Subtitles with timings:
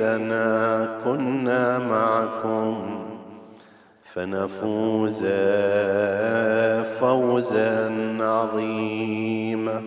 [0.00, 3.00] ليتنا كنا معكم
[4.14, 5.24] فنفوز
[7.00, 9.82] فوزا عظيما.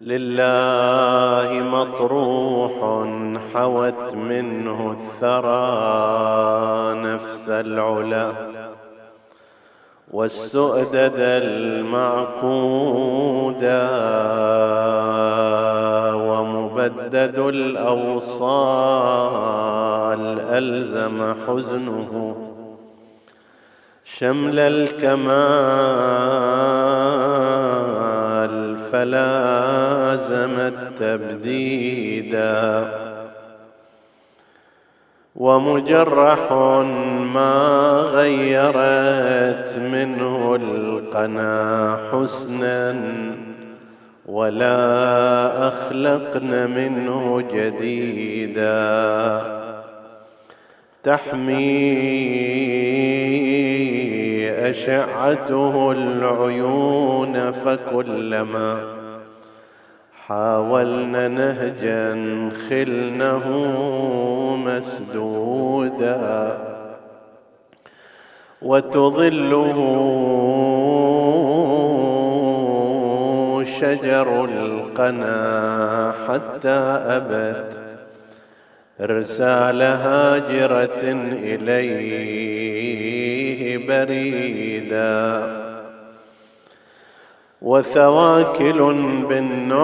[0.00, 2.72] لله مطروح
[3.54, 5.62] حوت منه الثرى
[7.08, 8.32] نفس العلا
[10.10, 12.52] والسؤدد المعقودا
[16.82, 18.40] ومبدد الأوصال
[20.40, 22.36] ألزم حزنه.
[24.04, 25.22] شمل الكمال
[28.92, 30.60] فلازم
[31.00, 32.12] التبديدا
[35.36, 36.52] ومجرح
[37.34, 37.56] ما
[38.12, 42.94] غيرت منه القنا حسنا.
[44.26, 48.72] ولا أخلقن منه جديدا.
[51.02, 51.62] تحمي
[54.50, 58.80] أشعته العيون فكلما
[60.26, 62.14] حاولنا نهجا
[62.70, 63.46] خلنه
[64.66, 66.58] مسدودا.
[68.62, 69.78] وتظله
[73.82, 76.78] شجر القنا حتى
[77.16, 77.78] أبت.
[79.00, 81.02] إرسال هاجرة
[81.42, 82.52] إليه
[83.86, 85.46] بريدا.
[87.62, 88.94] وثواكل
[89.28, 89.82] بالنوح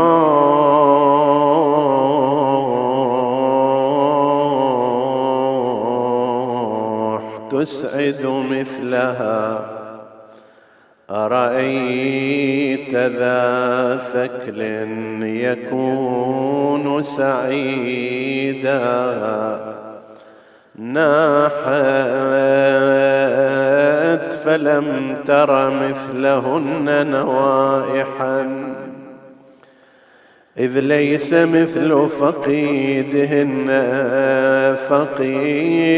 [7.50, 9.77] تسعد مثلها.
[11.10, 14.62] أرأيت ذا ثكل
[15.22, 18.68] يكون سعيدا؟
[20.76, 21.68] ناحت
[24.44, 28.46] فلم تر مثلهن نوائحا.
[30.58, 33.66] إذ ليس مثل فقيدهن
[34.88, 35.88] فقيدا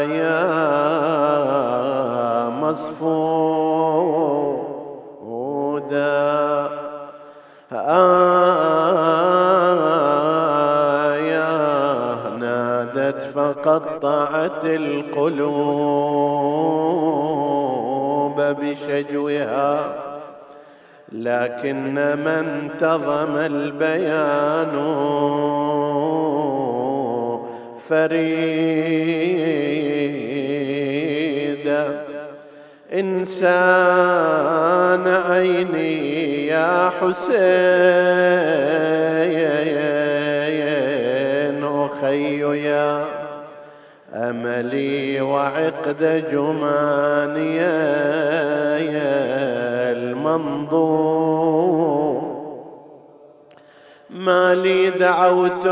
[0.01, 0.45] يا
[2.49, 3.05] مصفودا.
[7.71, 9.44] آية
[13.35, 16.15] فقطعت القلوب
[18.41, 20.05] بشجوها.
[21.11, 24.75] لكن ما انتظم البيان
[27.89, 28.55] فريدا
[32.93, 34.27] إنسان
[35.07, 37.25] عيني يا حسين
[41.63, 43.04] وخي يا
[44.29, 47.61] أملي وعقد جماني
[49.91, 51.55] المنظور.
[54.09, 55.65] ما لي دعوتك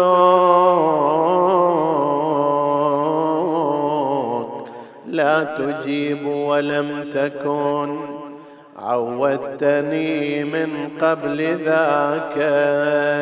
[5.08, 7.98] لا تجيب ولم تكن.
[8.78, 12.38] عودتني من قبل ذاك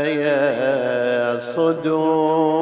[0.05, 2.61] يا صدور.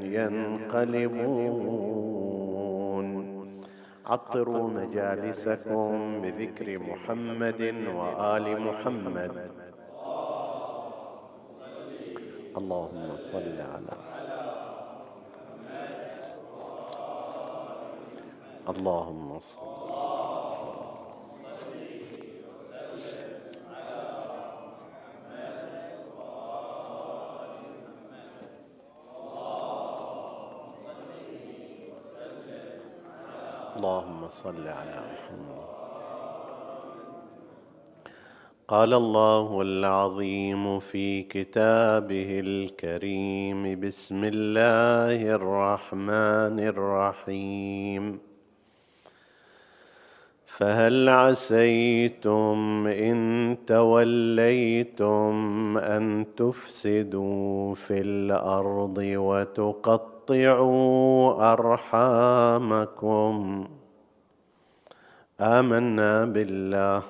[0.13, 1.61] ينقلبون.
[4.05, 7.61] عطروا مجالسكم بذكر محمد
[7.95, 9.35] وآل محمد.
[12.57, 13.95] اللهم صل على
[18.69, 19.71] اللهم صل
[33.81, 35.61] اللهم صل على محمد.
[38.67, 48.19] قال الله العظيم في كتابه الكريم بسم الله الرحمن الرحيم.
[50.45, 55.33] فهل عسيتم إن توليتم
[55.77, 60.73] أن تفسدوا في الأرض وتقطعوا
[61.53, 63.35] أرحامكم؟
[65.41, 67.03] آمنا بالله.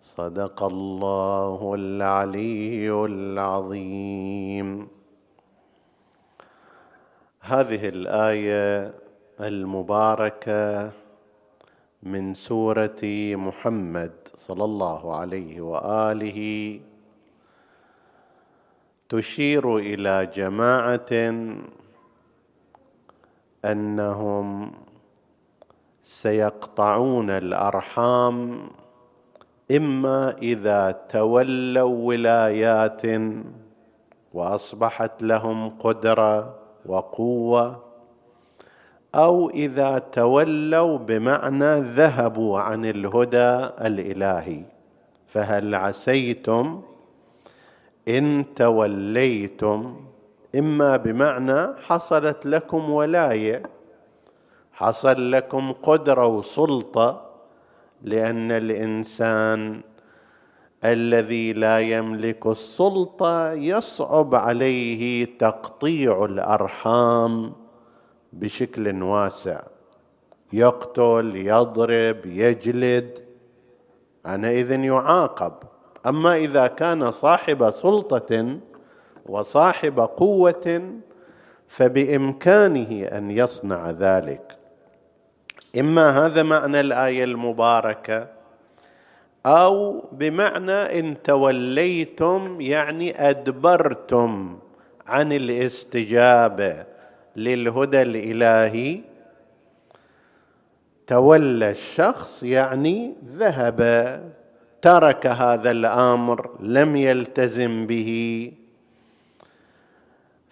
[0.00, 4.88] صدق الله العلي العظيم.
[7.40, 8.94] هذه الآية
[9.40, 10.90] المباركة
[12.02, 13.00] من سورة
[13.34, 16.80] محمد صلى الله عليه وآله.
[19.08, 21.12] تشير إلى جماعة
[23.64, 24.72] أنهم
[26.08, 28.68] سيقطعون الأرحام
[29.76, 33.02] إما إذا تولوا ولايات
[34.34, 36.54] وأصبحت لهم قدرة
[36.86, 37.82] وقوة
[39.14, 44.62] أو إذا تولوا بمعنى ذهبوا عن الهدى الإلهي.
[45.26, 46.82] فهل عسيتم؟
[48.08, 50.00] إن توليتم
[50.58, 53.77] إما بمعنى حصلت لكم ولاية.
[54.78, 57.30] حصل لكم قدرة وسلطة
[58.02, 59.80] لأن الإنسان
[60.84, 67.52] الذي لا يملك السلطة يصعب عليه تقطيع الأرحام
[68.32, 69.60] بشكل واسع.
[70.52, 73.18] يقتل يضرب يجلد
[74.24, 75.52] عنئذ يعاقب.
[76.06, 78.58] أما إذا كان صاحب سلطة
[79.26, 80.92] وصاحب قوة
[81.68, 84.57] فبإمكانه أن يصنع ذلك.
[85.78, 88.28] إما هذا معنى الآية المباركة
[89.46, 94.58] أو بمعنى إن توليتم يعني أدبرتم
[95.06, 96.84] عن الاستجابة
[97.36, 99.00] للهدى الإلهي.
[101.06, 103.80] تولى الشخص يعني ذهب
[104.82, 108.52] ترك هذا الأمر لم يلتزم به.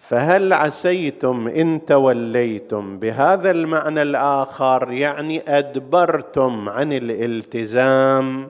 [0.07, 8.49] فهل عسيتم إن توليتم؟ بهذا المعنى الآخر يعني أدبرتم عن الالتزام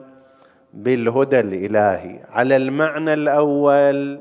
[0.74, 2.20] بالهدى الإلهي.
[2.30, 4.20] على المعنى الأول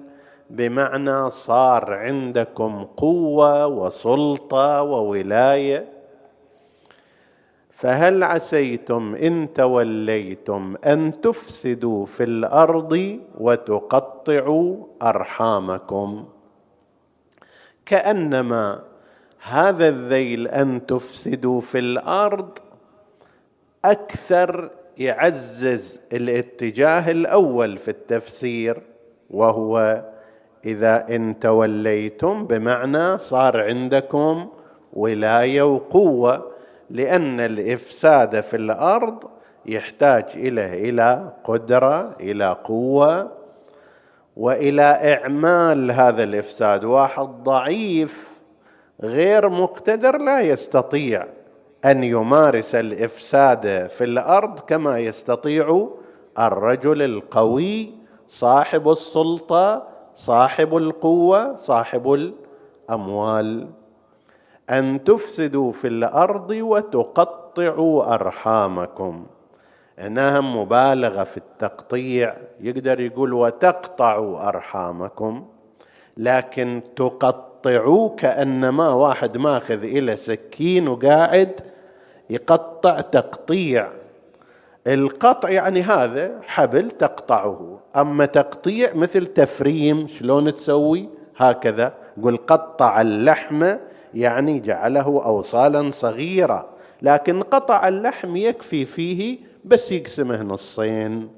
[0.50, 5.86] بمعنى صار عندكم قوة وسلطة وولاية.
[7.72, 16.25] فهل عسيتم إن توليتم أن تفسدوا في الأرض وتقطعوا أرحامكم؟
[17.88, 18.79] كأنما
[19.44, 22.50] هذا الذيل أن تفسدوا في الأرض
[23.86, 28.82] أكثر يعزز الاتجاه الأول في التفسير
[29.29, 30.03] وهو
[30.65, 34.50] إذا إن توليتم بمعنى صار عندكم
[34.94, 36.51] ولاية وقوة
[36.89, 39.24] لأن الإفساد في الأرض
[39.65, 43.32] يحتاج إلى إلى قدرة إلى قوة
[44.38, 46.86] وإلى إعمال هذا الإفساد.
[46.86, 48.41] واحد ضعيف
[49.03, 51.27] غير مقتدر لا يستطيع
[51.86, 55.88] أن يمارس الإفساد في الأرض كما يستطيع
[56.39, 57.94] الرجل القوي
[58.27, 62.34] صاحب السلطة صاحب القوة صاحب
[62.89, 63.67] الأموال.
[64.70, 69.25] أن تفسدوا في الأرض وتقطعوا أرحامكم.
[69.99, 72.35] إنها مبالغة في التقطيع.
[72.59, 75.45] يقدر يقول وتقطعوا أرحامكم
[76.17, 81.61] لكن تقطعوا كانما واحد ماخذ إلى سكين وقاعد
[82.29, 83.89] يقطع تقطيع.
[84.87, 87.79] القطع يعني هذا حبل تقطعه.
[87.95, 91.93] أما تقطيع مثل تفريم شلون تسوي؟ هكذا.
[92.23, 93.75] قل قطع اللحم
[94.13, 96.69] يعني جعله اوصالا صغيرة.
[97.01, 101.29] لكن قطع اللحم يكفي فيه بس يقسمه نصين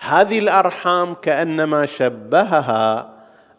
[0.00, 3.10] هذه الأرحام كأنما شبهها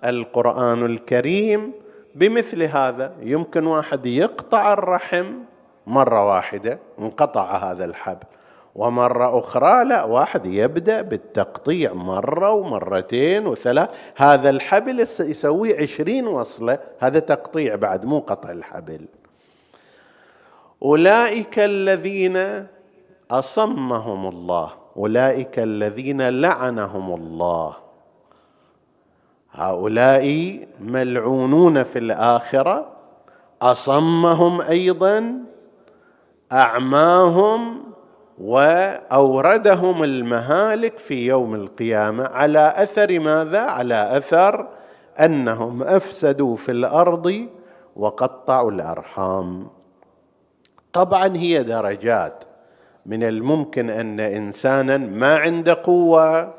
[0.05, 1.71] القرآن الكريم
[2.15, 3.13] بمثل هذا.
[3.21, 5.33] يمكن واحد يقطع الرحم
[5.88, 8.25] مرة واحدة انقطع هذا الحبل.
[8.75, 13.89] ومرة أخرى لا واحد يبدأ بالتقطيع مرة ومرتين وثلاث.
[14.15, 16.79] هذا الحبل يسوي عشرين وصلة.
[17.00, 19.05] هذا تقطيع بعد مو قطع الحبل.
[20.83, 22.67] أولئك الذين
[23.31, 27.73] أصمهم الله أولئك الذين لعنهم الله.
[29.51, 32.88] هؤلاء ملعونون في الآخرة.
[33.61, 35.33] أصمهم أيضا
[36.51, 37.83] أعماهم
[38.41, 42.23] وأوردهم المهالك في يوم القيامة.
[42.23, 44.67] على أثر ماذا؟ على أثر
[45.19, 47.47] أنهم أفسدوا في الأرض
[47.95, 49.67] وقطعوا الأرحام.
[50.93, 52.50] طبعا هي درجات.
[53.05, 56.53] من الممكن أن إنسانا ما عنده قوة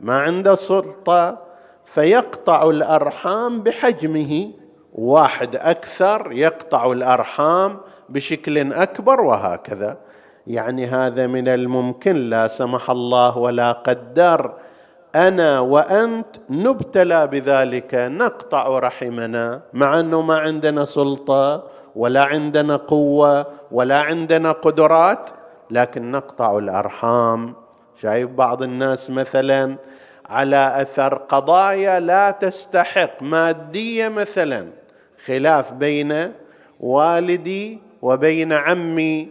[0.00, 1.38] ما عنده سلطة
[1.84, 4.50] فيقطع الأرحام بحجمه.
[4.92, 7.78] واحد أكثر يقطع الأرحام
[8.08, 9.98] بشكل أكبر وهكذا.
[10.46, 14.52] يعني هذا من الممكن لا سمح الله ولا قدر.
[15.14, 19.60] أنا وأنت نبتلى بذلك نقطع رحمنا.
[19.72, 21.64] مع أنه ما عندنا سلطة
[21.96, 25.30] ولا عندنا قوة ولا عندنا قدرات
[25.70, 27.54] لكن نقطع الأرحام.
[27.96, 29.76] شايف بعض الناس مثلا
[30.26, 34.66] على أثر قضايا لا تستحق مادية مثلا
[35.24, 36.32] خلاف بين
[36.80, 39.28] والدي وبين عمي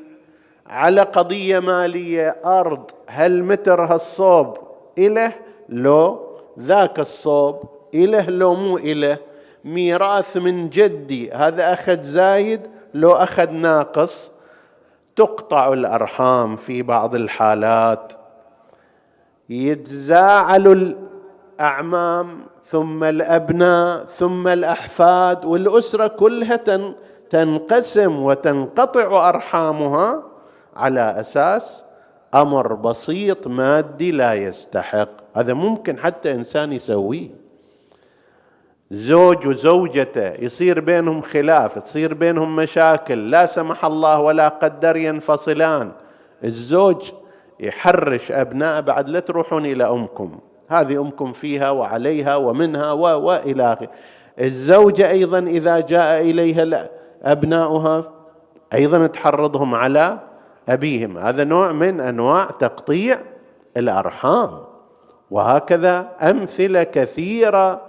[0.67, 4.57] على قضية مالية أرض هل متر هالصوب
[4.97, 5.33] إله؟
[5.69, 6.27] لو
[6.59, 7.63] ذاك الصوب
[7.95, 9.17] إله لو مو إله.
[9.65, 14.31] ميراث من جدي هذا أخذ زايد لو أخذ ناقص.
[15.17, 18.13] تقطع الأرحام في بعض الحالات.
[19.49, 20.95] يتزاعل
[21.59, 22.27] الأعمام
[22.63, 26.59] ثم الأبناء ثم الأحفاد والأسرة كلها
[27.29, 30.23] تنقسم وتنقطع أرحامها
[30.75, 31.83] على أساس
[32.35, 35.09] أمر بسيط مادي لا يستحق.
[35.35, 37.46] هذا ممكن حتى إنسان يسويه.
[38.91, 45.91] زوج وزوجته يصير بينهم خلاف تصير بينهم مشاكل لا سمح الله ولا قدر ينفصلان.
[46.43, 47.11] الزوج
[47.59, 50.39] يحرش أبناء بعد لا تروحون إلى أمكم.
[50.69, 53.89] هذه أمكم فيها وعليها ومنها و وإلى اخره
[54.39, 56.89] الزوجة أيضا إذا جاء إليها
[57.23, 58.11] أبناؤها
[58.73, 60.19] أيضا تحرضهم على
[60.69, 61.17] أبيهم.
[61.17, 63.19] هذا نوع من أنواع تقطيع
[63.77, 64.59] الأرحام.
[65.31, 67.81] وهكذا أمثلة كثيرة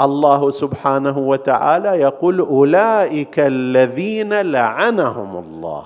[0.00, 5.84] الله سبحانه وتعالى يقول أولئك الذين لعنهم الله.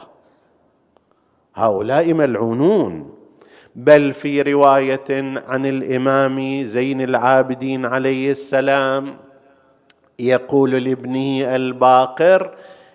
[1.55, 3.11] هؤلاء ملعونون.
[3.77, 9.17] بل في رواية عن الإمام زين العابدين عليه السلام
[10.19, 12.51] يقول لابنه الباقر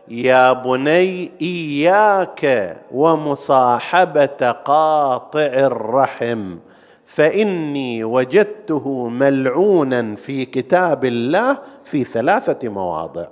[0.07, 6.55] يا بني إياك ومصاحبة قاطع الرحم.
[7.17, 13.27] فإني وجدته ملعونا في كتاب الله في ثلاثة مواضع.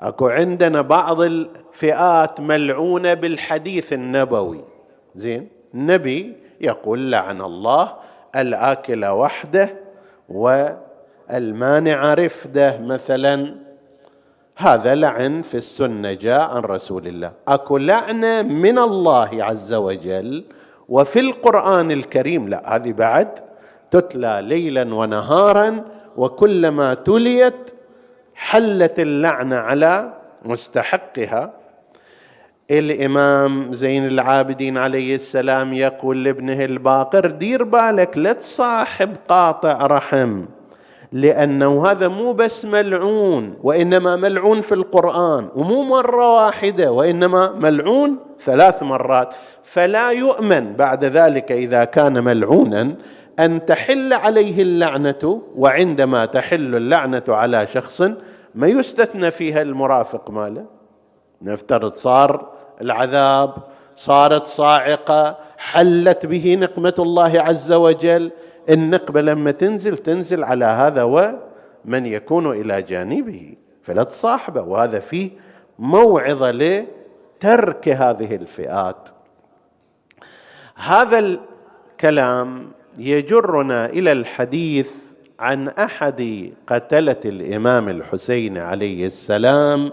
[0.00, 4.64] أكو عندنا بعض الفئات ملعونة بالحديث النبوي.
[5.16, 7.94] زين النبي يقول لعن الله
[8.36, 9.74] الآكل وحده
[10.28, 13.54] والمانع رفده مثلا.
[14.56, 17.32] هذا لعن في السنة جاء عن رسول الله.
[17.48, 20.44] أكو لعنة من الله عز وجل
[20.88, 23.28] وفي القرآن الكريم لا هذه بعد
[23.90, 25.84] تتلى ليلا ونهارا
[26.16, 27.70] وكلما تليت
[28.34, 30.12] حلت اللعنة على
[30.44, 31.52] مستحقها.
[32.70, 40.44] الإمام زين العابدين عليه السلام يقول لابنه الباقر دير بالك لا تصاحب قاطع رحم.
[41.12, 48.82] لأنه هذا مو بس ملعون وإنما ملعون في القرآن ومو مرة واحدة وإنما ملعون ثلاث
[48.82, 49.34] مرات.
[49.62, 52.96] فلا يؤمن بعد ذلك إذا كان ملعونا
[53.40, 58.02] أن تحل عليه اللعنة وعندما تحل اللعنة على شخص
[58.54, 60.64] ما يستثنى فيها المرافق ماله.
[61.42, 63.54] نفترض صار العذاب
[63.96, 68.30] صارت صاعقة حلت به نقمة الله عز وجل
[68.68, 73.54] النقبة لما تنزل تنزل على هذا ومن يكون إلى جانبه.
[73.82, 74.62] فلا تصاحبه.
[74.62, 75.30] وهذا فيه
[75.78, 79.08] موعظة لترك هذه الفئات.
[80.74, 84.90] هذا الكلام يجرنا إلى الحديث
[85.40, 89.92] عن أحد قتلة الإمام الحسين عليه السلام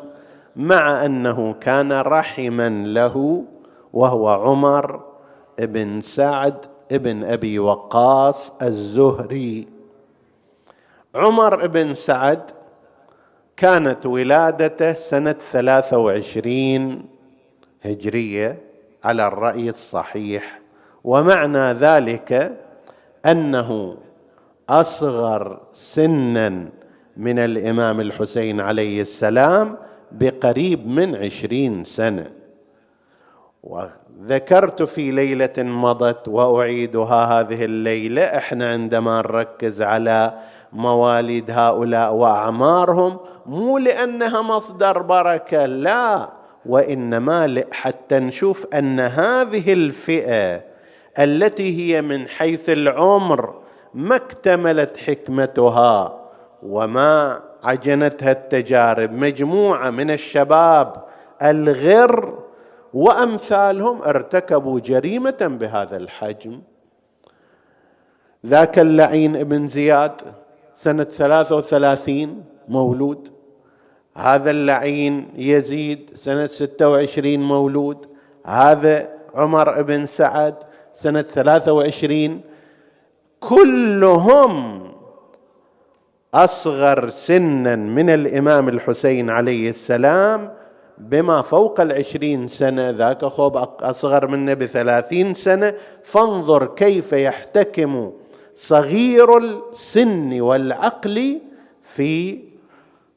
[0.56, 3.46] مع أنه كان رحما له
[3.94, 5.04] وهو عمر
[5.60, 9.68] بن سعد بن أبي وقاص الزهري.
[11.16, 12.52] عمر بن سعد
[13.58, 14.94] كانت ولادته
[15.34, 17.06] ثلاثة وعشرين
[17.82, 18.62] هجرية
[19.04, 20.60] على الرأي الصحيح.
[21.04, 22.58] ومعنى ذلك
[23.26, 23.98] أنه
[24.70, 26.70] أصغر سنا
[27.18, 29.78] من الإمام الحسين عليه السلام
[30.12, 32.32] بقريب من عشرين سنة.
[33.66, 38.22] وذكرت في ليلة مضت وأعيدها هذه الليلة.
[38.24, 40.34] إحنا عندما نركز على
[40.74, 46.30] مواليد هؤلاء وأعمارهم مو لأنها مصدر بركة لا
[46.66, 50.62] وإنما حتى نشوف أن هذه الفئة
[51.20, 53.54] التي هي من حيث العمر
[53.94, 56.20] ما اكتملت حكمتها
[56.64, 59.12] وما عجنتها التجارب.
[59.12, 60.94] مجموعة من الشباب
[61.42, 62.45] الغر
[62.96, 66.62] وأمثالهم ارتكبوا جريمة بهذا الحجم.
[68.46, 70.22] ذاك اللعين ابن زياد
[70.76, 73.30] سنة ثلاثة وثلاثين مولود.
[74.16, 78.06] هذا اللعين يزيد سنة ستة وعشرين مولود.
[78.46, 80.56] هذا عمر بن سعد
[80.94, 82.42] سنة ثلاثة وعشرين.
[83.40, 84.84] كلهم
[86.34, 90.65] أصغر سنا من الإمام الحسين عليه السلام
[90.98, 98.14] بما فوق العشرين سنة ذاك خوب أصغر منه بثلاثين سنة فانظر كيف يحتكم
[98.56, 101.42] صغير السن والعقل
[101.84, 102.40] في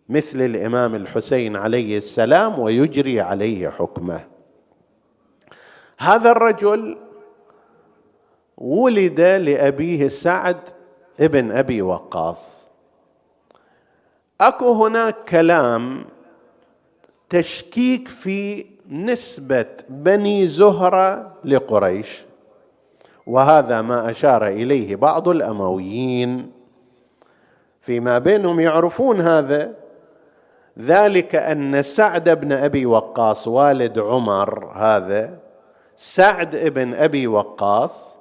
[0.09, 4.21] مثل الإمام الحسين عليه السلام ويجري عليه حكمه.
[5.99, 6.99] هذا الرجل
[8.59, 10.61] ولد لأبيه سعد
[11.21, 12.67] ابن أبي وقاص.
[14.41, 16.05] أكو هناك كلام
[17.31, 22.25] تشكيك في نسبة بني زهرة لقريش.
[23.27, 26.53] وهذا ما أشار إليه بعض الأمويين
[27.81, 29.75] فيما بينهم يعرفون هذا
[30.79, 35.39] ذلك أن سعد بن أبي وقاص والد عمر هذا
[35.97, 38.19] سعد بن أبي وقاص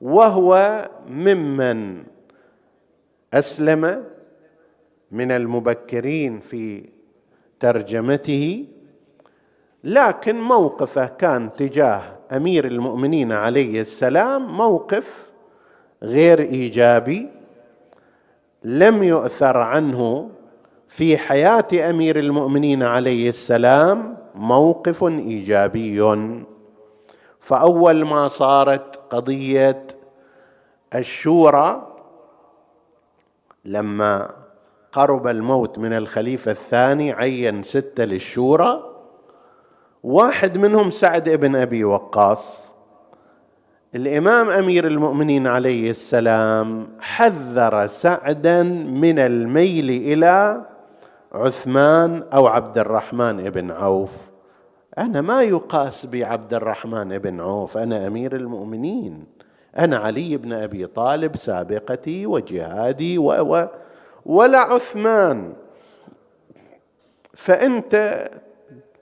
[0.00, 2.04] وهو ممن
[3.34, 4.04] أسلم
[5.10, 6.88] من المبكرين في
[7.62, 8.64] ترجمته
[9.84, 15.30] لكن موقفه كان تجاه أمير المؤمنين عليه السلام موقف
[16.02, 17.28] غير إيجابي
[18.64, 20.30] لم يؤثر عنه
[20.88, 26.02] في حياة أمير المؤمنين عليه السلام موقف إيجابي.
[27.40, 29.86] فأول ما صارت قضية
[30.94, 31.96] الشورى
[33.64, 34.41] لما
[34.92, 38.82] قرب الموت من الخليفة الثاني عين ستة للشورى.
[40.02, 42.44] واحد منهم سعد بن أبي وقاص.
[43.94, 50.64] الإمام أمير المؤمنين عليه السلام حذر سعدا من الميل إلى
[51.32, 54.10] عثمان أو عبد الرحمن بن عوف.
[54.98, 59.24] أنا ما يقاس بي عبد الرحمن بن عوف أنا أمير المؤمنين.
[59.78, 63.68] أنا علي بن أبي طالب سابقتي وجهادي و
[64.26, 65.52] ولا عثمان.
[67.34, 68.24] فأنت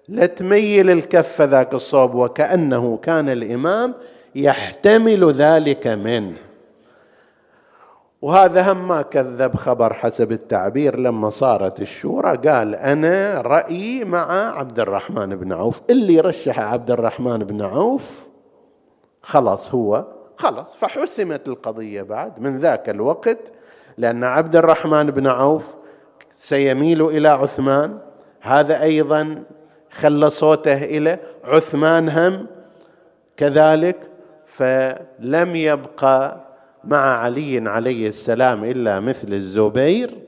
[0.08, 3.94] لا تميل الكف ذاك الصوب وكأنه كان الإمام
[4.34, 6.36] يحتمل ذلك منه
[8.22, 12.36] وهذا هم ما كذب خبر حسب التعبير لما صارت الشورى.
[12.36, 15.80] قال أنا رأيي مع عبد الرحمن بن عوف.
[15.90, 18.10] اللي رشح عبد الرحمن بن عوف
[19.22, 20.06] خلاص هو
[20.36, 22.40] خلاص فحسمت القضية بعد.
[22.40, 23.52] من ذاك الوقت
[23.98, 25.74] لأن عبد الرحمن بن عوف
[26.38, 27.98] سيميل إلى عثمان.
[28.40, 29.42] هذا أيضا
[29.90, 32.46] خلى صوته إلى عثمان هم
[33.36, 33.96] كذلك
[34.46, 36.40] فلم يبقى
[36.84, 40.18] مع علي عليه السلام إلا مثل الزبير.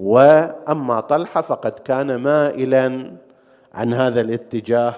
[0.00, 3.12] وأما طلحة فقد كان مائلا
[3.74, 4.94] عن هذا الاتجاه.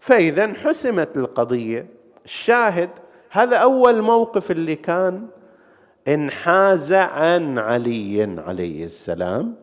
[0.00, 1.86] فاذا حسمت القضية.
[2.24, 2.90] الشاهد
[3.30, 5.26] هذا أول موقف اللي كان
[6.08, 9.54] انحاز عن علي عليه السلام.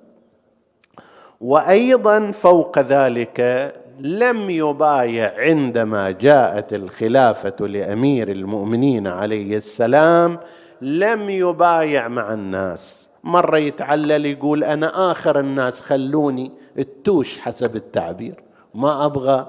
[1.41, 10.39] وأيضا فوق ذلك لم يبايع عندما جاءت الخلافة لأمير المؤمنين عليه السلام
[10.81, 13.07] لم يبايع مع الناس.
[13.23, 18.43] مرة يتعلل يقول أنا آخر الناس خلوني التوش حسب التعبير.
[18.75, 19.47] ما أبغى.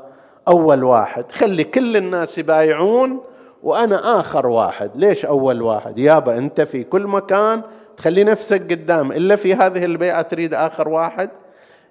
[0.48, 1.32] أول واحد.
[1.32, 3.20] خلي كل الناس يبايعون.
[3.62, 4.90] وأنا آخر واحد.
[4.94, 7.62] ليش أول واحد؟ يابا أنت في كل مكان
[7.96, 9.12] تخلي نفسك قدام.
[9.12, 11.30] إلا في هذه البيعه تريد آخر واحد؟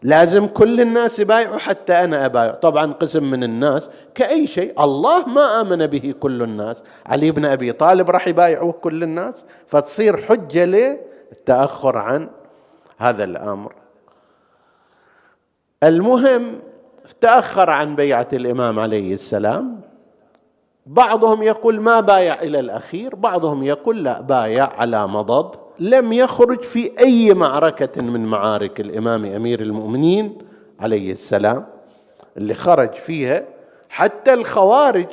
[0.04, 2.52] لازم كل الناس يبايعوا حتى أنا أبايع.
[2.52, 3.90] طبعا قسم من الناس.
[4.16, 6.84] كأي شيء الله ما آمن به كل الناس.
[7.06, 9.44] علي بن أبي طالب راح يبايعوه كل الناس.
[9.68, 12.30] فتصير حجة للتاخر عن
[12.98, 13.76] هذا الأمر.
[15.84, 16.60] المهم
[17.22, 19.89] تأخر عن بيعة الإمام عليه السلام.
[20.86, 25.56] بعضهم يقول ما بايع إلى الأخير بعضهم يقول لا بايع على مضض.
[25.80, 30.38] لم يخرج في أي معركة من معارك الإمام أمير المؤمنين
[30.80, 31.66] عليه السلام
[32.38, 33.46] اللي خرج فيها.
[33.90, 35.08] حتى الخوارج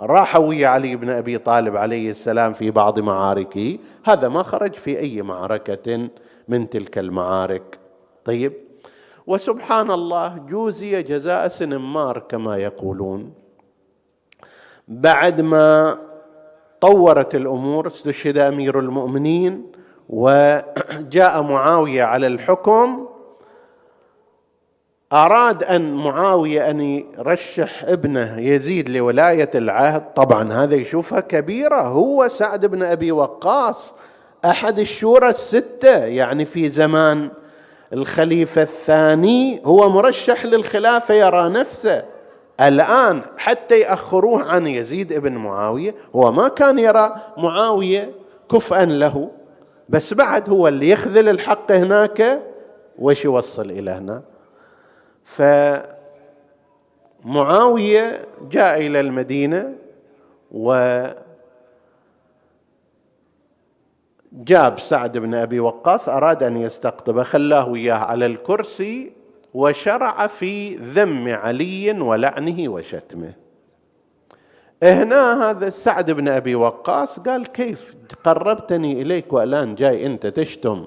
[0.00, 3.78] راحوا ويا علي بن أبي طالب عليه السلام في بعض معاركه.
[4.04, 6.08] هذا ما خرج في أي معركة
[6.48, 7.78] من تلك المعارك.
[8.24, 8.52] طيب
[9.26, 13.45] وسبحان الله جوزي جزاء سنمار كما يقولون.
[14.88, 15.98] بعد ما
[16.80, 19.72] طورت الأمور استشهد أمير المؤمنين
[20.08, 23.08] وجاء معاوية على الحكم.
[25.12, 30.14] أراد أن معاوية أن يرشح ابنه يزيد لولاية العهد.
[30.14, 31.80] طبعا هذا يشوفها كبيرة.
[31.80, 33.92] هو سعد بن أبي وقاص
[34.44, 37.30] أحد الشورى الستة يعني في زمان
[37.92, 39.62] الخليفة الثاني.
[39.64, 42.15] هو مرشح للخلافة يرى نفسه.
[42.60, 48.12] الآن حتى يأخروه عن يزيد بن معاوية هو ما كان يرى معاوية
[48.50, 49.30] كفءا له
[49.88, 52.42] بس بعد هو اللي يخذل الحق هناك
[52.98, 54.22] وش يوصل إلى هنا؟
[57.24, 59.74] فمعاويه جاء إلى المدينة
[60.52, 61.02] و
[64.32, 69.12] جاب سعد بن أبي وقاص أراد أن يستقطبه خلاه وياه على الكرسي
[69.56, 73.32] وشرع في ذم علي ولعنه وشتمه.
[74.82, 80.86] هنا هذا سعد بن أبي وقاص قال كيف قربتني إليك وألان جاي أنت تشتم؟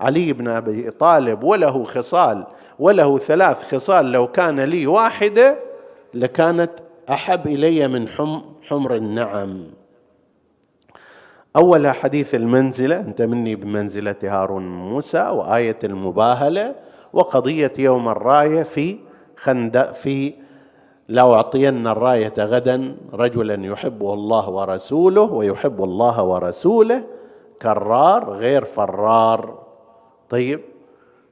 [0.00, 2.46] علي بن أبي طالب وله خصال
[2.78, 5.58] وله ثلاث خصال لو كان لي واحدة
[6.14, 6.72] لكانت
[7.10, 9.66] أحب إلي من حم حمر النعم.
[11.56, 18.98] اولها حديث المنزلة أنت مني بمنزلة هارون موسى وآية المباهلة وقضية يوم الراية في
[19.36, 20.34] خندق في
[21.08, 27.04] لاعطين الراية غدا رجلا يحبه الله ورسوله ويحب الله ورسوله
[27.62, 29.58] كرار غير فرار.
[30.30, 30.60] طيب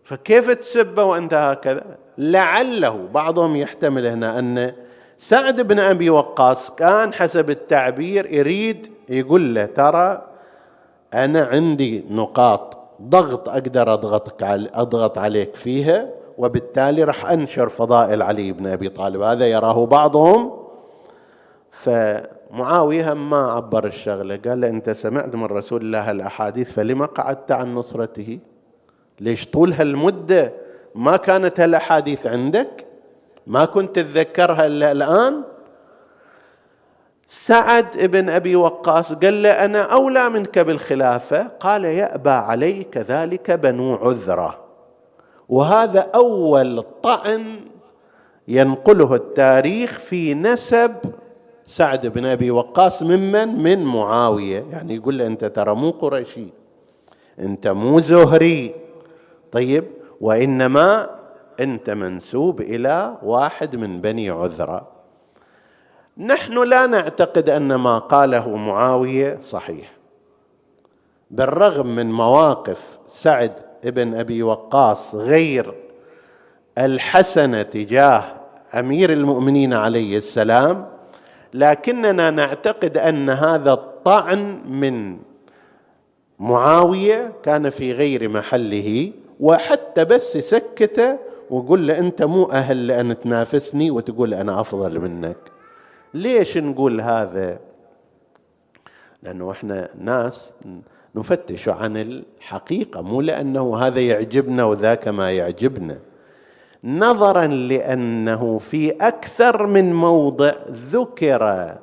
[0.04, 1.84] فكيف تسبه وأنت هكذا؟
[2.18, 4.72] لعله بعضهم يحتمل هنا أن
[5.16, 10.22] سعد بن أبي وقاص كان حسب التعبير يريد يقول له ترى
[11.14, 14.42] أنا عندي نقاط ضغط أقدر أضغطك
[14.74, 16.08] أضغط عليك فيها
[16.38, 19.20] وبالتالي راح أنشر فضائل علي بن أبي طالب.
[19.20, 20.58] هذا يراه بعضهم.
[21.70, 27.74] فمعاوية ما عبر الشغلة قال له أنت سمعت من رسول الله الأحاديث فلما قعدت عن
[27.74, 28.38] نصرته؟
[29.20, 30.52] ليش طول هالمدة
[30.94, 32.86] ما كانت هالأحاديث عندك؟
[33.46, 35.42] ما كنت تتذكرها إلا الآن؟
[37.28, 43.94] سعد بن أبي وقاص قال له أنا أولى منك بالخلافة؟ قال يأبى علي كذلك بنو
[43.94, 44.58] عذرة.
[45.48, 47.60] وهذا أول طعن
[48.48, 50.94] ينقله التاريخ في نسب
[51.66, 54.64] سعد بن أبي وقاص ممن من؟ معاوية.
[54.72, 56.46] يعني يقول له أنت ترى مو قرشي
[57.40, 58.74] أنت مو زهري.
[59.52, 59.84] طيب
[60.20, 61.10] وإنما
[61.60, 64.97] أنت منسوب إلى واحد من بني عذرة.
[66.18, 69.90] نحن لا نعتقد أن ما قاله معاوية صحيح.
[71.30, 73.52] بالرغم من مواقف سعد
[73.84, 75.74] ابن أبي وقاص غير
[76.78, 78.24] الحسنة تجاه
[78.74, 80.88] أمير المؤمنين عليه السلام
[81.54, 85.18] لكننا نعتقد أن هذا الطعن من
[86.38, 91.18] معاوية كان في غير محله وحتى بس سكته
[91.50, 95.57] وقل له أنت مو أهل لأن تنافسني وتقول أنا أفضل منك.
[96.14, 97.58] ليش نقول هذا؟
[99.22, 100.52] لأنه إحنا ناس
[101.14, 105.98] نفتش عن الحقيقة مو لأنه هذا يعجبنا وذاك ما يعجبنا.
[106.84, 111.74] نظرا لأنه في أكثر من موضع ذكر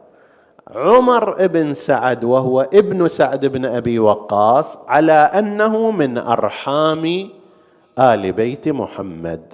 [0.68, 7.30] عمر بن سعد وهو ابن سعد بن أبي وقاص على أنه من أرحام
[8.00, 9.54] آل بيت محمد.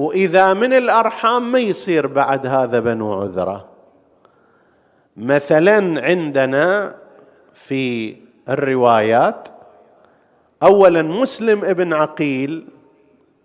[0.00, 3.68] وإذا من الأرحام ما يصير بعد هذا بنو عذرة؟
[5.16, 6.94] مثلا عندنا
[7.54, 8.16] في
[8.48, 9.48] الروايات
[10.62, 12.68] اولا مسلم ابن عقيل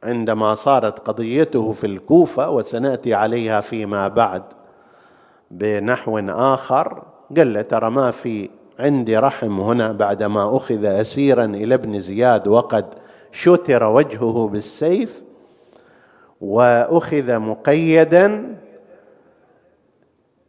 [0.03, 4.43] عندما صارت قضيته في الكوفة وسنأتي عليها فيما بعد
[5.51, 7.03] بنحو آخر
[7.37, 12.85] قال له ترى ما في عندي رحم هنا بعدما أخذ اسيرا إلى ابن زياد وقد
[13.31, 15.25] شتر وجهه بالسيف
[16.41, 18.55] وأخذ مقيدا.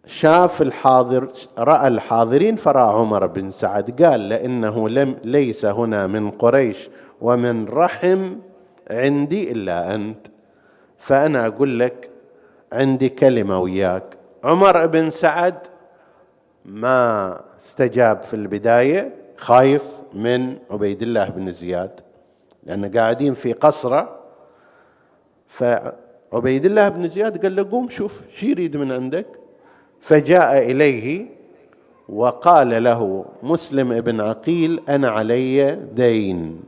[0.07, 6.89] شاف الحاضر رأى الحاضرين فرأى عمر بن سعد قال لإنه لم ليس هنا من قريش
[7.21, 8.37] ومن رحم
[8.91, 10.27] عندي إلا أنت.
[10.99, 12.11] فأنا أقول لك
[12.73, 14.17] عندي كلمة وياك.
[14.45, 15.59] عمر بن سعد
[16.65, 19.83] ما استجاب في البداية خايف
[20.15, 22.01] من عبيد الله بن زياد
[22.65, 24.16] لأن قاعدين في قصرة
[25.49, 29.27] فعبيد الله بن زياد قال له قوم شوف شو يريد من عندك؟
[30.01, 31.27] فجاء إليه
[32.09, 36.61] وقال له مسلم بن عقيل أنا علي دين.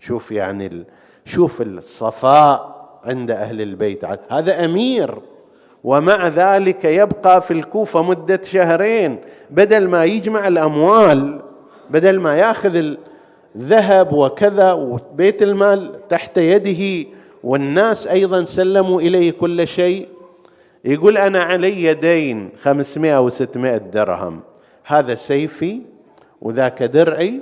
[0.00, 0.84] شوف يعني
[1.24, 2.72] شوف الصفاء
[3.04, 4.04] عند أهل البيت.
[4.32, 5.18] هذا أمير
[5.84, 9.18] ومع ذلك يبقى في الكوفة مدة شهرين
[9.50, 11.42] بدل ما يجمع الأموال
[11.90, 12.94] بدل ما يأخذ
[13.56, 17.08] الذهب وكذا وبيت المال تحت يده
[17.44, 20.08] والناس أيضا سلموا إليه كل شيء.
[20.84, 24.40] يقول أنا علي دين خمسمائة أو ستمائة درهم.
[24.84, 25.80] هذا سيفي
[26.40, 27.40] وذاك درعي.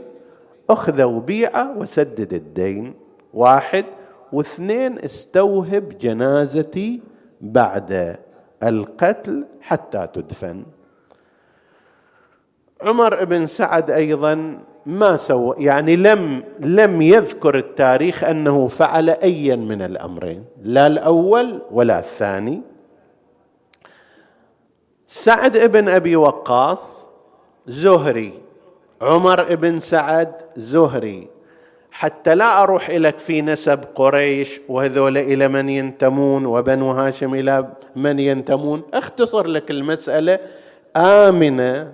[0.70, 2.94] أخذ وبيعه وسدد الدين.
[3.34, 3.84] واحد.
[4.32, 7.00] واثنين استوهب جنازتي
[7.40, 8.16] بعد
[8.62, 10.62] القتل حتى تدفن.
[12.82, 19.82] عمر بن سعد أيضا ما سوى يعني لم لم يذكر التاريخ أنه فعل ايا من
[19.82, 22.62] الأمرين لا الأول ولا الثاني.
[25.06, 27.08] سعد بن أبي وقاص
[27.66, 28.32] زهري.
[29.02, 31.28] عمر بن سعد زهري.
[31.90, 38.18] حتى لا أروح لك في نسب قريش وهذول إلى من ينتمون وبنو هاشم إلى من
[38.18, 38.82] ينتمون.
[38.94, 40.38] أختصر لك المسألة
[40.96, 41.92] آمنة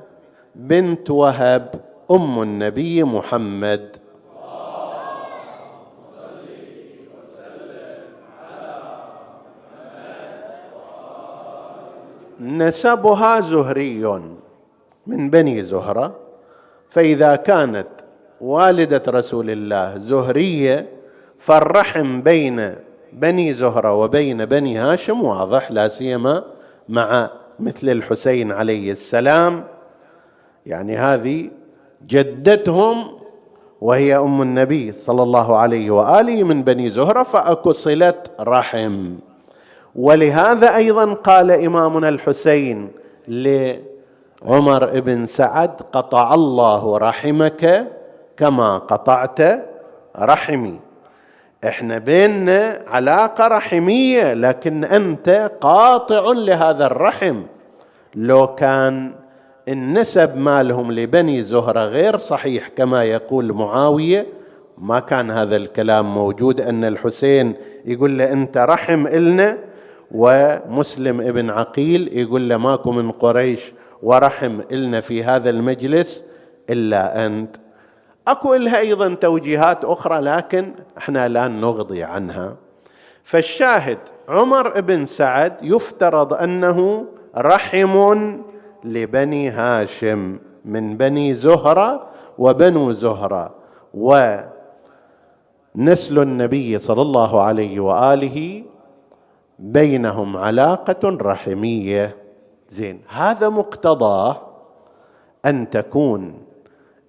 [0.56, 1.74] بنت وهب
[2.10, 3.96] أم النبي محمد.
[12.40, 14.20] نسبها زهري
[15.06, 16.16] من بني زهرة
[16.88, 17.88] فإذا كانت
[18.40, 20.88] والدة رسول الله زهرية
[21.38, 22.74] فالرحم بين
[23.12, 26.44] بني زهرة وبين بني هاشم واضح لا سيما
[26.88, 29.75] مع مثل الحسين عليه السلام.
[30.66, 31.50] يعني هذه
[32.06, 33.04] جدتهم
[33.80, 39.14] وهي أم النبي صلى الله عليه وآله من بني زهرة فأكو صلة رحم.
[39.94, 42.90] ولهذا أيضا قال إمامنا الحسين
[43.28, 47.86] لعمر بن سعد قطع الله رحمك
[48.36, 49.40] كما قطعت
[50.18, 50.80] رحمي.
[51.66, 57.42] إحنا بيننا علاقة رحمية لكن أنت قاطع لهذا الرحم.
[58.14, 59.12] لو كان
[59.68, 64.26] النسب مالهم لبني زهرة غير صحيح كما يقول معاوية.
[64.78, 69.58] ما كان هذا الكلام موجود أن الحسين يقول له أنت رحم إلنا
[70.10, 76.24] ومسلم ابن عقيل يقول له ماكو من قريش ورحم إلنا في هذا المجلس
[76.70, 77.56] إلا أنت.
[78.28, 82.56] أكو لها أيضا توجيهات أخرى لكن إحنا لا نغضي عنها.
[83.24, 83.98] فالشاهد
[84.28, 88.32] عمر بن سعد يفترض أنه رحم
[88.86, 92.06] لبني هاشم من بني زهرة
[92.38, 93.54] وبنو زهرة
[93.94, 94.48] ونسل
[96.18, 98.62] النبي صلى الله عليه وآله
[99.58, 102.16] بينهم علاقة رحمية.
[102.70, 104.40] زين هذا مقتضاه
[105.46, 106.34] أن تكون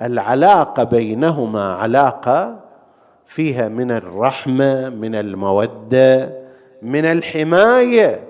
[0.02, 2.60] العلاقة بينهما علاقة
[3.26, 6.34] فيها من الرحمة من المودة
[6.82, 8.27] من الحماية.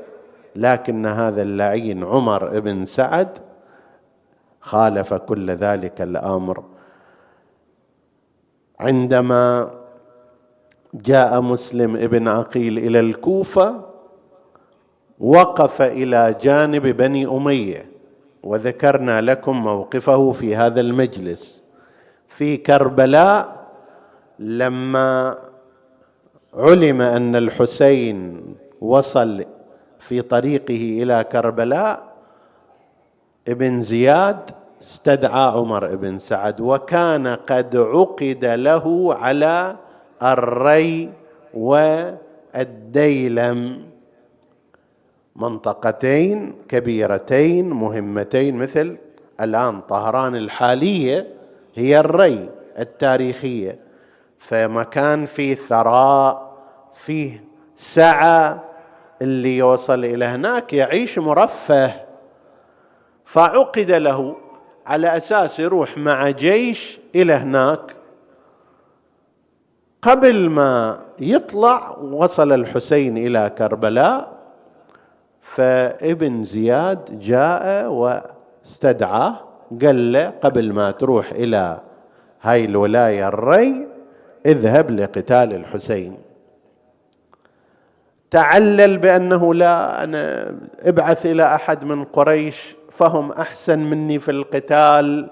[0.57, 3.37] لكن هذا اللعين عمر بن سعد
[4.59, 6.63] خالف كل ذلك الأمر.
[8.79, 9.71] عندما
[10.93, 13.85] جاء مسلم ابن عقيل إلى الكوفة
[15.19, 17.91] وقف إلى جانب بني أمية
[18.43, 21.63] وذكرنا لكم موقفه في هذا المجلس.
[22.27, 23.67] في كربلاء
[24.39, 25.35] لما
[26.53, 28.45] علم أن الحسين
[28.81, 29.43] وصل
[29.99, 32.03] في طريقه إلى كربلاء
[33.47, 34.49] ابن زياد
[34.81, 39.75] استدعى عمر بن سعد وكان قد عقد له على
[40.23, 41.09] الري
[42.53, 43.07] والديلم.
[45.35, 48.97] منطقتين كبيرتين مهمتين مثل
[49.41, 51.27] الآن طهران الحالية
[51.75, 53.79] هي الري التاريخية
[54.39, 56.57] فمكان فيه ثراء
[56.93, 57.43] فيه
[57.75, 58.63] سعة
[59.21, 61.91] اللي يوصل إلى هناك يعيش مرفه.
[63.25, 64.35] فعقد له
[64.85, 67.95] على أساس يروح مع جيش إلى هناك.
[70.01, 74.37] قبل ما يطلع وصل الحسين إلى كربلاء
[75.41, 79.35] فابن زياد جاء واستدعاه
[79.81, 81.79] قال له قبل ما تروح إلى
[82.41, 83.87] هاي الولاية الري
[84.45, 86.17] اذهب لقتال الحسين.
[88.31, 95.29] تعلل بأنه لا أنا ابعث إلى أحد من قريش فهم أحسن مني في القتال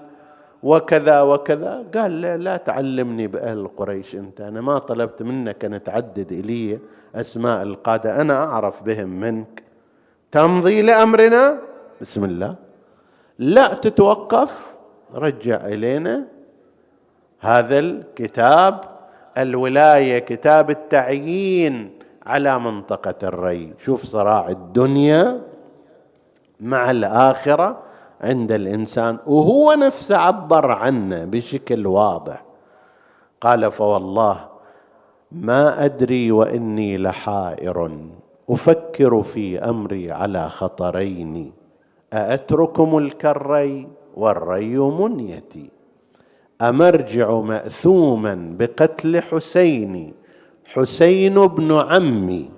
[0.62, 1.84] وكذا وكذا.
[1.94, 6.78] قال لا, لا تعلمني بأهل قريش أنت أنا ما طلبت منك أن تعدد إلي
[7.14, 9.62] أسماء القادة أنا أعرف بهم منك.
[10.30, 11.58] تمضي لأمرنا؟
[12.00, 12.54] بسم الله.
[13.38, 14.76] لا تتوقف
[15.14, 16.24] رجع إلينا.
[17.40, 18.80] هذا الكتاب
[19.38, 21.95] الولاية كتاب التعيين.
[22.26, 23.74] على منطقة الري.
[23.84, 25.40] شوف صراع الدنيا
[26.60, 27.82] مع الآخرة
[28.20, 32.42] عند الإنسان وهو نفسه عبر عنه بشكل واضح.
[33.40, 34.48] قال فوالله
[35.32, 37.90] ما أدري وإني لحائر
[38.50, 41.52] أفكر في أمري على خطرين
[42.12, 45.70] أأتركم الكري والري منيتي
[46.62, 50.14] أمرجع مأثوما بقتل حسين
[50.68, 52.50] حسين بن عمي.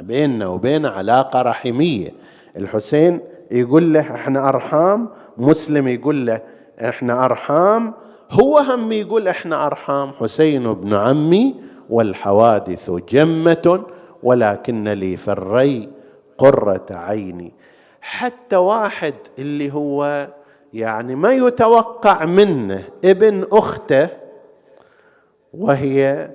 [0.00, 2.14] بيننا وبين علاقة رحمية.
[2.56, 6.40] الحسين يقول له إحنا أرحام مسلم يقول له
[6.80, 7.94] إحنا أرحام.
[8.30, 10.12] هو هم يقول إحنا أرحام.
[10.12, 11.54] حسين بن عمي
[11.90, 13.84] والحوادث جمة
[14.22, 15.88] ولكن لي في الري
[16.38, 17.52] قرة عيني.
[18.00, 20.28] حتى واحد اللي هو
[20.72, 24.08] يعني ما يتوقع منه ابن أخته
[25.54, 26.30] وهي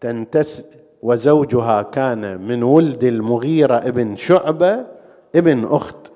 [0.00, 0.64] تنتس
[1.02, 4.86] وزوجها كان من ولد المغيرة ابن شعبة
[5.34, 6.12] ابن أخت.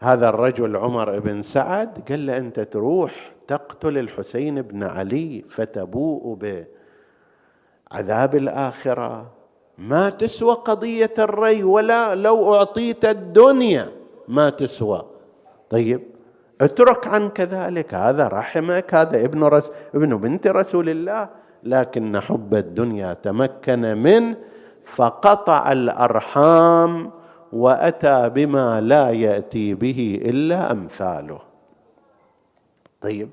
[0.00, 6.38] هذا الرجل عمر بن سعد قال له أنت تروح تقتل الحسين بن علي فتبوء
[7.92, 9.30] بعذاب الآخرة.
[9.78, 13.88] ما تسوى قضية الري ولا لو أعطيت الدنيا
[14.28, 15.06] ما تسوى.
[15.70, 16.02] طيب
[16.60, 21.28] اترك عنك ذلك هذا رحمك هذا ابن رس ابن بنت رسول الله.
[21.62, 24.36] لكن حب الدنيا تمكن منه
[24.84, 27.10] فقطع الأرحام
[27.52, 31.38] وأتى بما لا يأتي به إلا أمثاله.
[33.00, 33.30] طيب.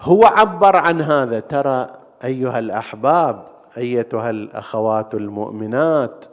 [0.00, 1.40] هو عبر عن هذا.
[1.40, 1.86] ترى
[2.24, 6.24] أيها الأحباب أيتها الأخوات المؤمنات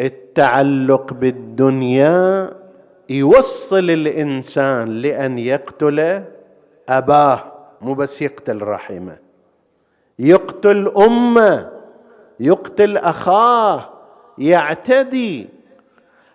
[0.00, 2.52] التعلق بالدنيا
[3.10, 6.24] يوصل الإنسان لأن يقتل
[6.88, 7.59] أباه.
[7.82, 9.18] مو بس يقتل رحمة.
[10.18, 11.70] يقتل أمة
[12.40, 13.88] يقتل أخاه
[14.38, 15.48] يعتدي.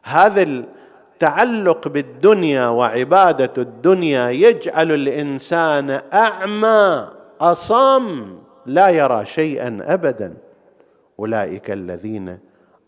[0.03, 7.07] هذا التعلق بالدنيا وعبادة الدنيا يجعل الإنسان أعمى
[7.41, 10.33] أصم لا يرى شيئا ابدا.
[11.19, 12.39] أولئك الذين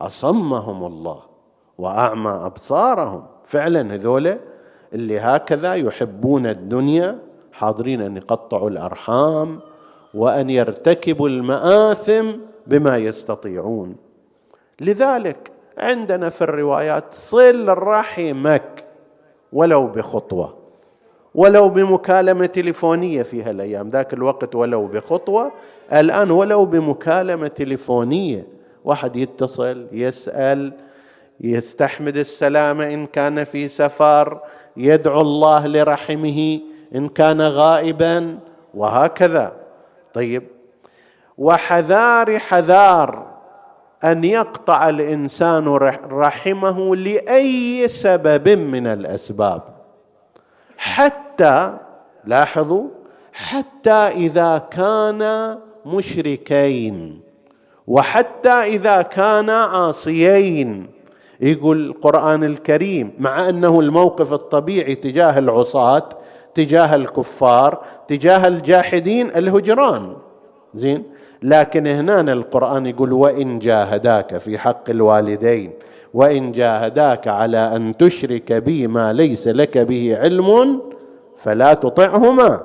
[0.02, 1.22] أصمهم الله
[1.78, 3.26] وأعمى أبصارهم.
[3.46, 4.38] فعلا هذول
[4.94, 7.27] اللي هكذا يحبون الدنيا
[7.58, 9.60] حاضرين أن يقطعوا الأرحام
[10.14, 12.32] وأن يرتكبوا المآثم
[12.68, 13.96] بما يستطيعون.
[14.82, 18.86] لذلك عندنا في الروايات صل رحمك
[19.54, 20.54] ولو بخطوة
[21.36, 23.88] ولو بمكالمة تليفونية في هالأيام.
[23.88, 25.52] ذاك الوقت ولو بخطوة
[25.94, 28.48] الآن ولو بمكالمة تليفونية.
[28.86, 30.74] واحد يتصل يسأل
[31.42, 34.40] يستحمد السلامه إن كان في سفر
[34.78, 36.60] يدعو الله لرحمه.
[36.96, 38.40] إن كان غائبا
[38.74, 39.52] وهكذا.
[40.14, 40.44] طيب.
[41.38, 43.26] وحذار حذار
[44.04, 45.68] أن يقطع الإنسان
[46.12, 49.62] رحمه لأي سبب من الأسباب.
[50.78, 51.74] حتى
[52.26, 52.88] لاحظوا
[53.34, 57.22] حتى إذا كان مشركين
[57.88, 60.88] وحتى إذا كانا عاصيين.
[61.42, 66.10] يقول القرآن الكريم مع أنه الموقف الطبيعي تجاه العصاة
[66.58, 70.16] تجاه الكفار تجاه الجاحدين الهجران.
[70.74, 71.04] زين؟
[71.44, 75.72] لكن هنا القرآن يقول وإن جاهداك في حق الوالدين
[76.14, 80.82] وإن جاهداك على أن تشرك بي ما ليس لك به علم
[81.38, 82.62] فلا تطعهما.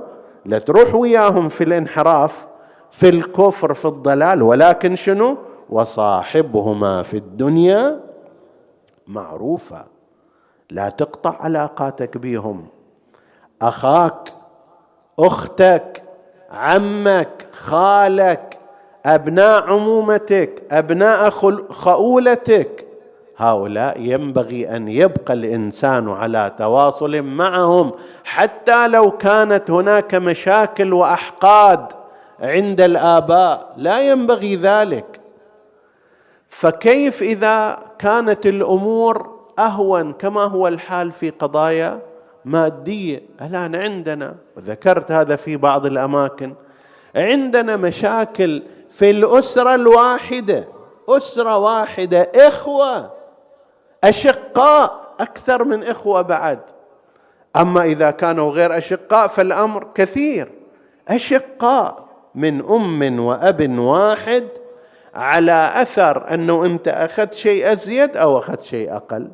[0.46, 2.46] لا تروح وياهم في الانحراف
[2.90, 5.36] في الكفر في الضلال ولكن شنو؟
[5.70, 8.00] وصاحبهما في الدنيا
[9.06, 9.84] معروفه
[10.70, 12.66] لا تقطع علاقاتك بهم.
[13.62, 14.32] أخاك
[15.18, 16.02] أختك
[16.50, 18.58] عمك خالك
[19.06, 21.30] أبناء عمومتك أبناء
[21.70, 22.88] خؤولتك.
[23.36, 27.92] هؤلاء ينبغي أن يبقى الإنسان على تواصل معهم
[28.24, 31.86] حتى لو كانت هناك مشاكل وأحقاد
[32.40, 33.72] عند الآباء.
[33.76, 35.20] لا ينبغي ذلك.
[36.48, 42.11] فكيف إذا كانت الأمور أهون كما هو الحال في قضايا؟
[42.44, 43.22] مادية.
[43.42, 46.54] الآن عندنا وذكرت هذا في بعض الأماكن
[47.16, 50.68] عندنا مشاكل في الأسرة الواحدة.
[51.08, 53.10] أسرة واحدة إخوة
[54.04, 56.60] أشقاء أكثر من إخوة بعد.
[57.56, 60.52] أما إذا كانوا غير أشقاء فالأمر كثير.
[61.08, 64.48] أشقاء من أم وأب واحد
[65.14, 69.30] على أثر أنه أنت أخذت شيء أزيد أو أخذت شيء أقل.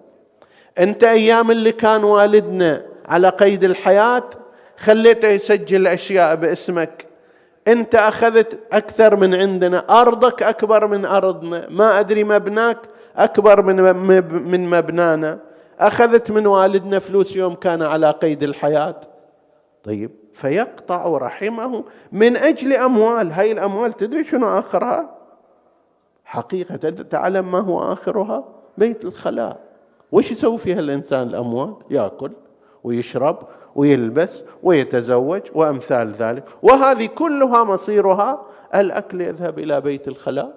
[0.78, 4.30] أنت أيام اللي كان والدنا على قيد الحياة
[4.76, 7.06] خليته يسجل أشياء باسمك.
[7.68, 11.66] أنت أخذت أكثر من عندنا أرضك أكبر من أرضنا.
[11.70, 12.78] ما أدري مبناك
[13.16, 13.76] أكبر من
[14.50, 15.38] من مبنانا.
[15.80, 19.00] أخذت من والدنا فلوس يوم كان على قيد الحياة.
[19.84, 23.32] طيب فيقطع رحمه من أجل أموال.
[23.32, 25.14] هاي الأموال تدري شنو آخرها؟
[26.24, 28.44] حقيقة تعلم ما هو آخرها؟
[28.78, 29.60] بيت الخلاء.
[30.12, 32.32] وش يسوي فيها الإنسان الأموال؟ يأكل.
[32.88, 33.38] ويشرب
[33.74, 36.44] ويلبس ويتزوج وأمثال ذلك.
[36.62, 38.42] وهذه كلها مصيرها
[38.74, 40.54] الأكل يذهب إلى بيت الخلاء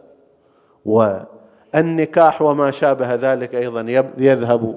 [0.85, 3.81] والنكاح وما شابه ذلك أيضا
[4.17, 4.75] يذهب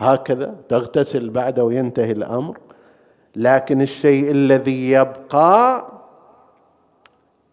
[0.00, 2.58] هكذا تغتسل بعده وينتهي الأمر.
[3.36, 5.86] لكن الشيء الذي يبقى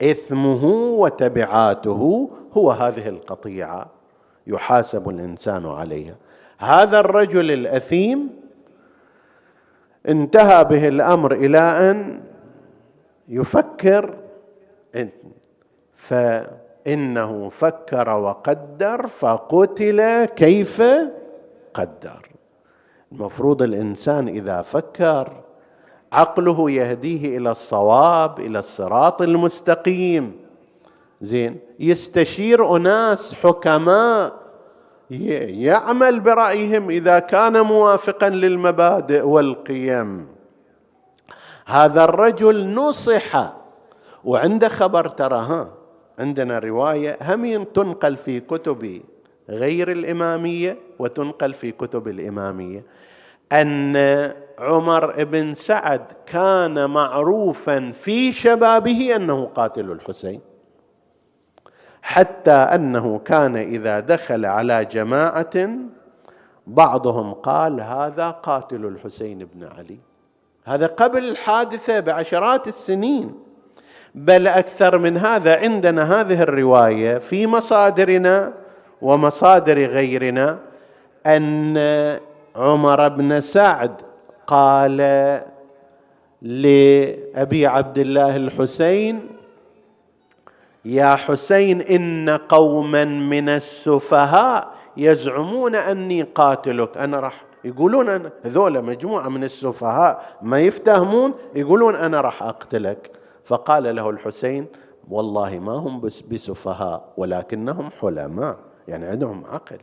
[0.02, 3.88] إثمه وتبعاته هو هذه القطيعة
[4.47, 6.16] يحاسب الإنسان عليها.
[6.58, 8.38] هذا الرجل الأثيم
[10.08, 12.22] انتهى به الأمر إلى أن
[13.28, 14.16] يفكر
[15.95, 20.82] فإنه فكر وقدر فقتل كيف
[21.74, 22.30] قدر.
[23.12, 25.43] المفروض الإنسان إذا فكر
[26.14, 30.39] عقله يهديه إلى الصواب إلى الصراط المستقيم.
[31.22, 34.38] زين يستشير أناس حكماء
[35.10, 40.28] يعمل برأيهم إذا كان موافقا للمبادئ والقيم.
[41.66, 43.53] هذا الرجل نصح
[44.24, 45.74] وعنده خبر ترى ها
[46.20, 49.01] عندنا رواية هم تنقل في كتب
[49.49, 52.84] غير الإمامية وتنقل في كتب الإمامية.
[53.51, 53.95] أن
[54.60, 60.49] عمر بن سعد كان معروفا في شبابه أنه قاتل الحسين.
[62.02, 65.70] حتى أنه كان إذا دخل على جماعة
[66.68, 70.00] بعضهم قال هذا قاتل الحسين بن علي.
[70.66, 73.36] هذا قبل الحادثة بعشرات السنين.
[74.16, 78.54] بل أكثر من هذا عندنا هذه الرواية في مصادرنا
[79.02, 80.58] ومصادر غيرنا
[81.26, 81.78] أن
[82.56, 84.02] عمر بن سعد
[84.47, 84.97] قال
[86.41, 89.38] لأبي عبد الله الحسين
[90.89, 96.97] يا حسين إن قوما من السفهاء يزعمون أني قاتلك.
[96.97, 103.11] أنا راح يقولون أنا هذول مجموعة من السفهاء ما يفتهمون يقولون أنا راح أقتلك.
[103.45, 104.65] فقال له الحسين
[105.09, 108.57] والله ما هم بس بسفهاء ولكنهم حلماء.
[108.87, 109.77] يعني عندهم عقل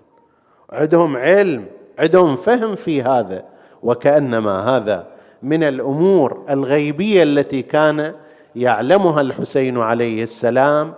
[0.70, 1.66] عندهم علم
[1.98, 3.44] عندهم فهم في هذا.
[3.82, 5.07] وكأنما هذا
[5.42, 8.14] من الأمور الغيبية التي كان
[8.57, 10.94] يعلمها الحسين عليه السلام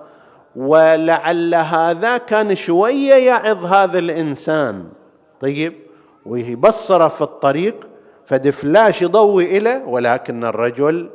[0.56, 4.84] ولعل هذا كان شوية يعظ هذا الإنسان.
[5.40, 5.74] طيب
[6.26, 7.74] ويبصره في الطريق
[8.26, 11.10] فدفلاش يضوي إليه ولكن الرجل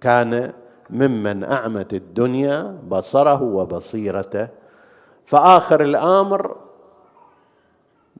[0.00, 0.52] كان
[0.90, 4.48] ممن أعمت الدنيا بصره وبصيرته.
[5.26, 6.56] فآخر الأمر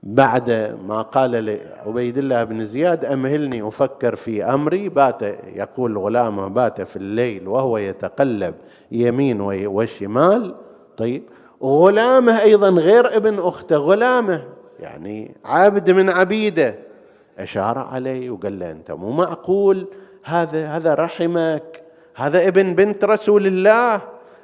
[0.02, 4.88] بعد ما قال لعبيد الله بن زياد أمهلني أفكر في أمري.
[4.88, 5.22] بات
[5.54, 8.54] يقول غلامة بات في الليل وهو يتقلب
[8.92, 10.54] يمين وشمال.
[10.96, 11.22] طيب.
[11.62, 14.44] غلامة أيضا غير ابن أخته غلامة
[14.80, 16.74] يعني عبد من عبيدة.
[17.38, 19.86] أشار عليه وقال له أنت مو معقول؟
[20.24, 21.82] هذا هذا رحمك.
[22.14, 24.00] هذا ابن بنت رسول الله.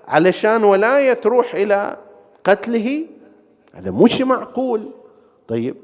[0.08, 1.96] علشان ولاية تروح إلى
[2.44, 3.06] قتله؟
[3.74, 4.90] هذا مش معقول.
[5.48, 5.76] طيب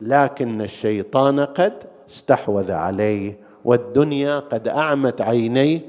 [0.00, 1.72] لكن الشيطان قد
[2.10, 5.80] استحوذ عليه والدنيا قد أعمت عينيه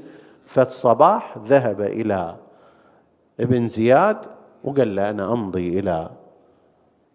[0.46, 2.36] فالصباح ذهب إلى
[3.40, 4.16] ابن زياد
[4.64, 6.10] وقال له أنا أمضي إلى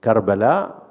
[0.03, 0.81] كربلاء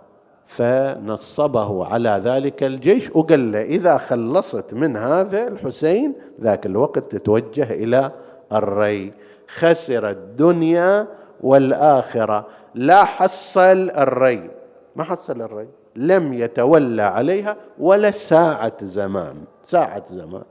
[0.47, 8.11] فنصبه على ذلك الجيش وقال له إذا خلصت من هذا الحسين ذاك الوقت تتوجه إلى
[8.53, 9.11] الري.
[9.49, 11.07] خسر الدنيا
[11.41, 12.47] والآخرة.
[12.75, 14.51] لا حصل الري.
[14.97, 15.69] ما حصل الري.
[15.97, 19.45] لم يتولى عليها ولا ساعة زمان.
[19.63, 20.45] ساعة زمان.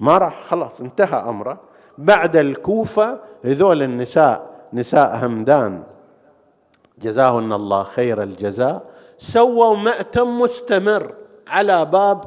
[0.00, 1.60] ما راح خلاص انتهى أمره.
[1.98, 5.82] بعد الكوفة هذول النساء نساء همدان
[6.98, 8.82] جزاهن الله خير الجزاء
[9.18, 11.14] سووا مأتم مستمر
[11.46, 12.24] على باب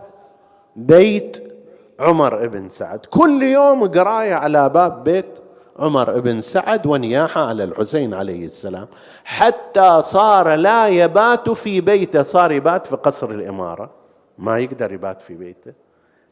[0.75, 1.53] بيت
[1.99, 3.05] عمر بن سعد.
[3.05, 5.39] كل يوم قراية على باب بيت
[5.79, 8.87] عمر بن سعد ونياحة على الحسين عليه السلام.
[9.23, 12.23] حتى صار لا يبات في بيته.
[12.23, 13.89] صار يبات في قصر الإمارة.
[14.37, 15.73] ما يقدر يبات في بيته.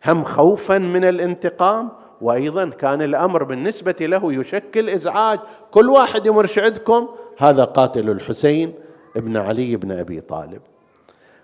[0.06, 1.90] هم خوفا من الانتقام.
[2.22, 5.40] وأيضا كان الأمر بالنسبة له يشكل إزعاج.
[5.72, 8.74] كل واحد يمرش عندكم هذا قاتل الحسين
[9.18, 10.62] ابن علي بن أبي طالب.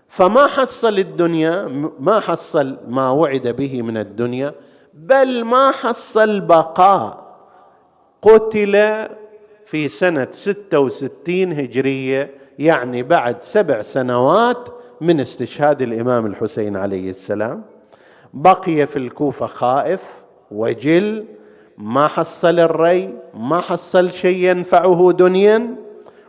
[0.08, 1.66] فما حصل الدنيا.
[2.00, 4.54] ما حصل ما وعد به من الدنيا.
[4.94, 7.25] بل ما حصل بقاء.
[8.26, 9.08] قتل
[9.66, 14.70] في سنة ستة وستين هجرية يعني بعد سبع سنوات
[15.02, 17.64] من استشهاد الإمام الحسين عليه السلام.
[18.34, 21.26] بقي في الكوفة خائف وجل
[21.78, 25.76] ما حصل الري ما حصل شيء ينفعه دنيا.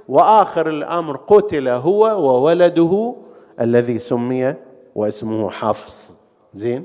[0.09, 3.17] وآخر الأمر قتل هو وولده
[3.61, 4.55] الذي سمي
[4.95, 6.13] واسمه حفص.
[6.55, 6.85] زين؟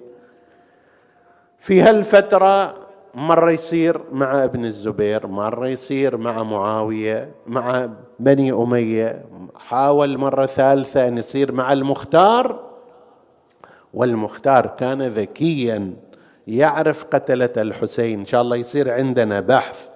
[1.59, 2.73] في هالفترة
[3.15, 7.89] مرة يصير مع ابن الزبير مرة يصير مع معاوية مع
[8.19, 12.71] بني أمية حاول مرة ثالثة أن يصير مع المختار.
[13.93, 15.93] والمختار كان ذكيا
[16.47, 18.19] يعرف قتلة الحسين.
[18.19, 19.87] إن شاء الله يصير عندنا بحث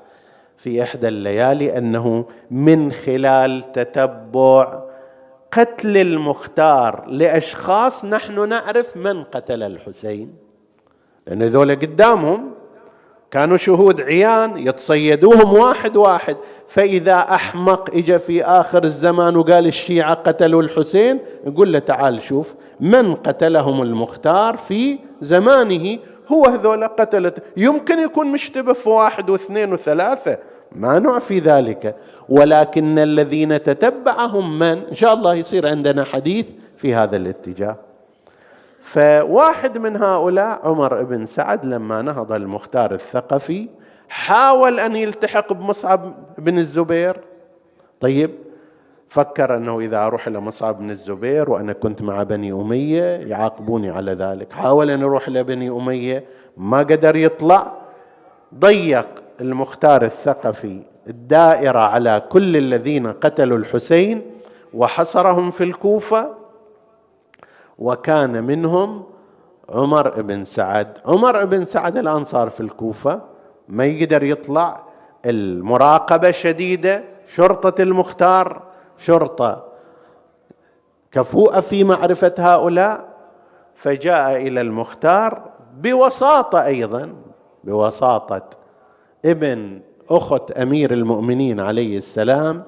[0.57, 4.83] في إحدى الليالي أنه من خلال تتبع
[5.51, 10.35] قتل المختار لأشخاص نحن نعرف من قتل الحسين.
[11.27, 12.51] لأن ذولا قدامهم
[13.35, 20.61] كانوا شهود عيان يتصيدوهم واحد واحد فإذا أحمق إجا في آخر الزمان وقال الشيعة قتلوا
[20.61, 28.27] الحسين يقول له تعال شوف من قتلهم المختار في زمانه هو هذول قتلت يمكن يكون
[28.27, 30.37] مشتبه في واحد واثنين وثلاثة
[30.71, 31.95] ما نعفي ذلك.
[32.29, 36.45] ولكن الذين تتبعهم من؟ إن شاء الله يصير عندنا حديث
[36.77, 37.84] في هذا الاتجاه.
[38.85, 43.67] فواحد من هؤلاء عمر بن سعد لما نهض المختار الثقفي
[44.09, 47.17] حاول أن يلتحق بمصعب بن الزبير.
[47.99, 48.31] طيب
[49.09, 54.13] فكر أنه إذا أروح إلى مصعب بن الزبير وأنا كنت مع بني أمية يعاقبوني على
[54.13, 54.53] ذلك.
[54.53, 56.25] حاول أن يروح إلى بني أمية
[56.57, 57.73] ما قدر يطلع.
[58.59, 59.07] ضيق
[59.41, 64.21] المختار الثقفي الدائرة على كل الذين قتلوا الحسين
[64.73, 66.44] وحصرهم في الكوفة.
[67.79, 69.03] وكان منهم
[69.69, 70.97] عمر بن سعد.
[71.05, 73.21] عمر بن سعد الان صار في الكوفة
[73.67, 74.83] ما يقدر يطلع.
[75.25, 78.63] المراقبة شديدة شرطة المختار
[78.97, 79.65] شرطة
[81.11, 83.15] كفوءة في معرفة هؤلاء.
[83.75, 87.13] فجاء إلى المختار بوساطة أيضا
[87.63, 88.49] بوساطة
[89.25, 92.63] ابن أخت أمير المؤمنين عليه السلام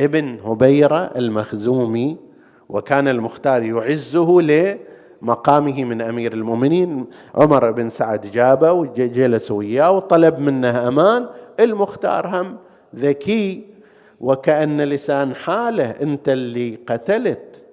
[0.00, 2.16] ابن هبيرة المخزومي.
[2.74, 7.06] وكان المختار يعزه لمقامه من أمير المؤمنين.
[7.34, 11.26] عمر بن سعد جابه وجلس وياه وطلب منه أمان.
[11.60, 12.56] المختار هم
[12.96, 13.66] ذكي
[14.20, 17.64] وكأن لسان حاله أنت اللي قتلت.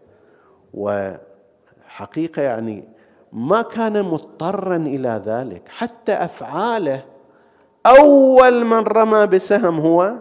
[0.73, 2.83] وحقيقة يعني
[3.33, 5.61] ما كان مضطرا إلى ذلك.
[5.69, 7.03] حتى أفعاله
[7.85, 10.13] أول من رمى بسهم هو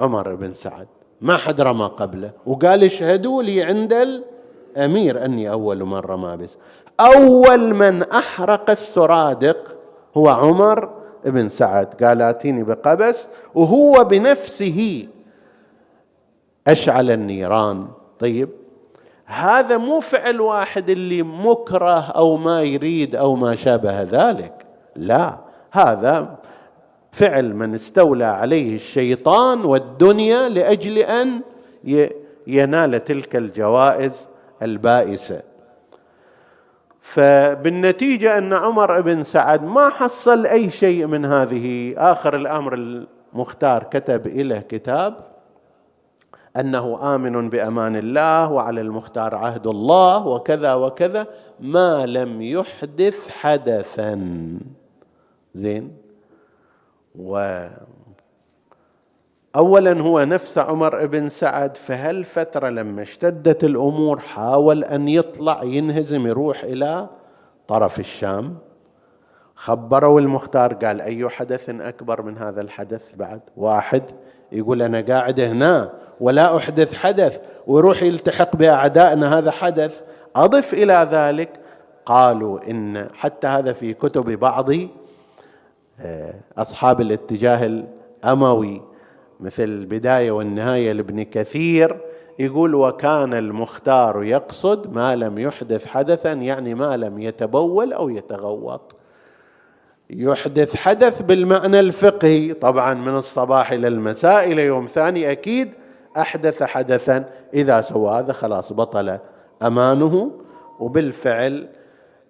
[0.00, 0.86] عمر بن سعد.
[1.24, 2.30] ما حد رمى قبله.
[2.46, 6.58] وقال اشهدوا لي عند الأمير أني أول من رمى بس.
[7.00, 9.76] أول من أحرق السرادق
[10.16, 10.90] هو عمر
[11.26, 12.04] ابن سعد.
[12.04, 15.08] قال آتيني بقبس وهو بنفسه
[16.66, 17.88] أشعل النيران.
[18.18, 18.48] طيب
[19.26, 24.66] هذا مو فعل واحد اللي مكره أو ما يريد أو ما شابه ذلك.
[24.96, 25.38] لا
[25.72, 26.36] هذا
[27.14, 31.40] فعل من استولى عليه الشيطان والدنيا لأجل أن
[32.46, 34.12] ينال تلك الجوائز
[34.62, 35.42] البائسة.
[37.00, 44.26] فبالنتيجة أن عمر بن سعد ما حصل أي شيء من هذه آخر الأمر المختار كتب
[44.26, 45.16] إليه كتاب
[46.56, 51.26] أنه آمن بأمان الله وعلى المختار عهد الله وكذا وكذا
[51.60, 54.20] ما لم يحدث حدثا.
[55.54, 56.03] زين؟
[57.18, 57.66] و
[59.56, 66.26] اولا هو نفس عمر بن سعد في هالفتره لما اشتدت الأمور حاول أن يطلع ينهزم
[66.26, 67.08] يروح إلى
[67.68, 68.56] طرف الشام؟
[69.54, 74.02] خبروا المختار قال أي حدث أكبر من هذا الحدث بعد؟ واحد
[74.52, 80.02] يقول أنا قاعد هنا ولا أحدث حدث ويروح يلتحق بأعدائنا هذا حدث
[80.36, 81.50] أضف إلى ذلك
[82.06, 84.70] قالوا إن حتى هذا في كتب بعض
[86.58, 87.84] أصحاب الاتجاه
[88.24, 88.82] الأموي
[89.40, 92.00] مثل البداية والنهاية لابن كثير
[92.38, 98.96] يقول وكان المختار يقصد ما لم يحدث حدثا يعني ما لم يتبول أو يتغوط.
[100.10, 105.74] يحدث حدث بالمعنى الفقهي طبعا من الصباح إلى المساء إلى يوم ثاني أكيد
[106.16, 107.24] أحدث حدثا.
[107.54, 109.18] إذا سوى هذا خلاص بطل
[109.62, 110.30] أمانه
[110.80, 111.68] وبالفعل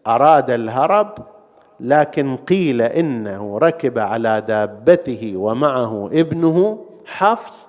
[0.07, 1.34] أراد الهرب
[1.85, 7.69] لكن قيل إنه ركب على دابته ومعه ابنه حفص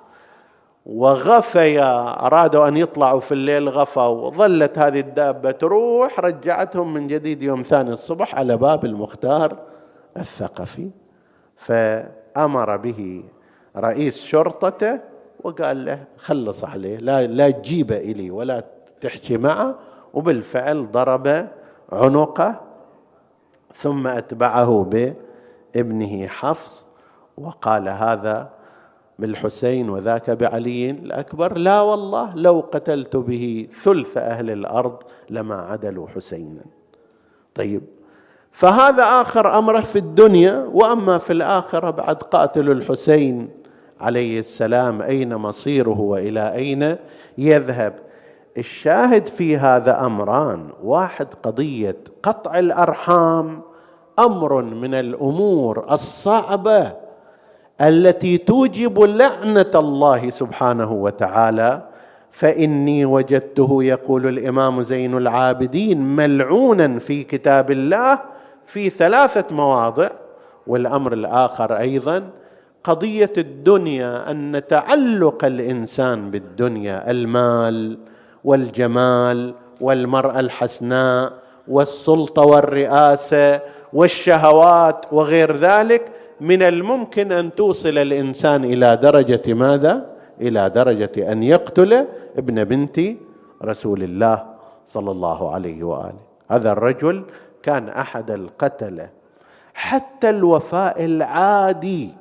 [0.86, 4.28] وغفيا أرادوا أن يطلعوا في الليل غفوا.
[4.28, 9.57] وظلت هذه الدابة تروح رجعتهم من جديد يوم ثاني الصبح على باب المختار
[10.18, 10.89] الثقفي.
[11.57, 13.24] فأمر به
[13.78, 14.99] رئيس شرطته
[15.43, 18.63] وقال له خلص عليه لا لا تجيبه إلي ولا
[19.01, 19.76] تحكي معه.
[20.13, 21.47] وبالفعل ضرب
[21.91, 22.61] عنقه
[23.76, 24.89] ثم أتبعه
[25.76, 26.88] بابنه حفص
[27.38, 28.49] وقال هذا
[29.19, 36.63] بالحسين وذاك بعلي الأكبر لا والله لو قتلت به ثلث أهل الأرض لما عدلوا حسينا.
[37.55, 37.82] طيب
[38.51, 43.49] فهذا آخر أمره في الدنيا وأما في الآخرة بعد قاتل الحسين
[44.01, 46.95] عليه السلام أين مصيره وإلى أين
[47.38, 48.05] يذهب؟
[48.58, 53.62] الشاهد في هذا أمران واحد قضية قطع الأرحام
[54.20, 56.93] أمر من الأمور الصعبة
[57.82, 61.82] التي توجب لعنة الله سبحانه وتعالى.
[62.32, 68.20] فإني وجدته يقول الإمام زين العابدين ملعونا في كتاب الله
[68.66, 70.10] في ثلاثة مواضع.
[70.68, 72.30] والأمر الآخر أيضا
[72.84, 77.97] قضية الدنيا أن تعلق الإنسان بالدنيا المال
[78.46, 81.34] والجمال والمرأة الحسناء
[81.68, 83.62] والسلطة والرئاسة
[83.93, 90.06] والشهوات وغير ذلك من الممكن أن توصل الإنسان إلى درجة ماذا؟
[90.41, 93.00] إلى درجة أن يقتل ابن بنت
[93.64, 94.46] رسول الله
[94.88, 96.24] صلى الله عليه وآله.
[96.52, 97.24] هذا الرجل
[97.64, 99.10] كان أحد القتلة.
[99.74, 102.14] حتى الوفاء العادي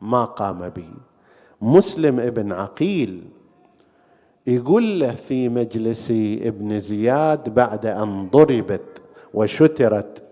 [0.00, 0.90] ما قام به.
[1.62, 3.35] مسلم ابن عقيل
[4.46, 6.10] يقول له في مجلس
[6.42, 9.02] ابن زياد بعد أن ضربت
[9.34, 10.22] وشترت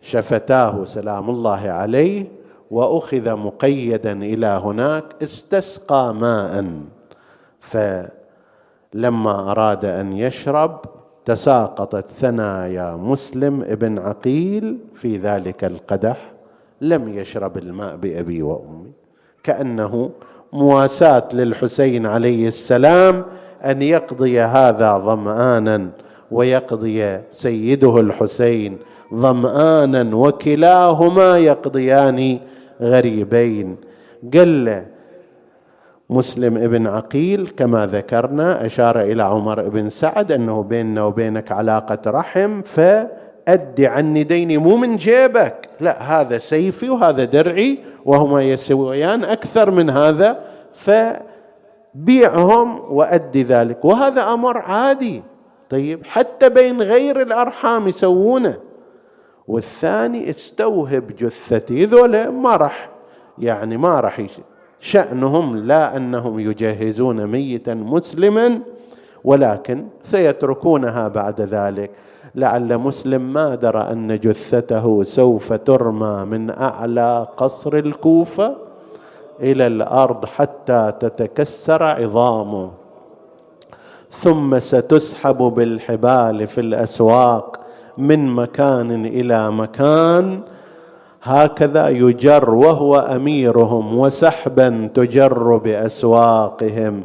[0.00, 2.26] شفتاه سلام الله عليه
[2.70, 6.72] وأخذ مقيدا إلى هناك استسقى ماء.
[7.60, 10.80] فلما أراد أن يشرب
[11.24, 16.32] تساقطت ثنايا مسلم ابن عقيل في ذلك القدح
[16.80, 18.92] لم يشرب الماء بأبي وأمي.
[19.42, 20.10] كأنه
[20.52, 23.24] مواساة للحسين عليه السلام
[23.64, 25.88] أن يقضي هذا ظمآنا
[26.30, 28.78] ويقضي سيده الحسين
[29.14, 32.38] ظمآنا وكلاهما يقضيان
[32.82, 33.76] غريبين.
[34.34, 34.86] له
[36.10, 42.62] مسلم ابن عقيل كما ذكرنا أشار إلى عمر بن سعد أنه بيننا وبينك علاقة رحم
[43.46, 45.68] فأد عني ديني مو من جيبك.
[45.80, 50.40] لا هذا سيفي وهذا درعي وهما يسويان أكثر من هذا
[51.94, 53.84] فبيعهم وأدي ذلك.
[53.84, 55.22] وهذا أمر عادي.
[55.70, 58.58] طيب حتى بين غير الأرحام يسوونه.
[59.48, 62.90] والثاني استوهب جثتي ذولا ما راح
[63.38, 64.26] يعني ما راح
[64.80, 68.60] شأنهم لا أنهم يجهزون ميتا مسلما
[69.24, 71.90] ولكن سيتركونها بعد ذلك.
[72.34, 78.56] لعل مسلم ما درى أن جثته سوف ترمى من أعلى قصر الكوفة
[79.40, 82.70] إلى الأرض حتى تتكسر عظامه.
[84.10, 87.60] ثم ستسحب بالحبال في الأسواق
[87.98, 90.40] من مكان إلى مكان.
[91.22, 97.02] هكذا يجر وهو أميرهم وسحبا تجر بأسواقهم.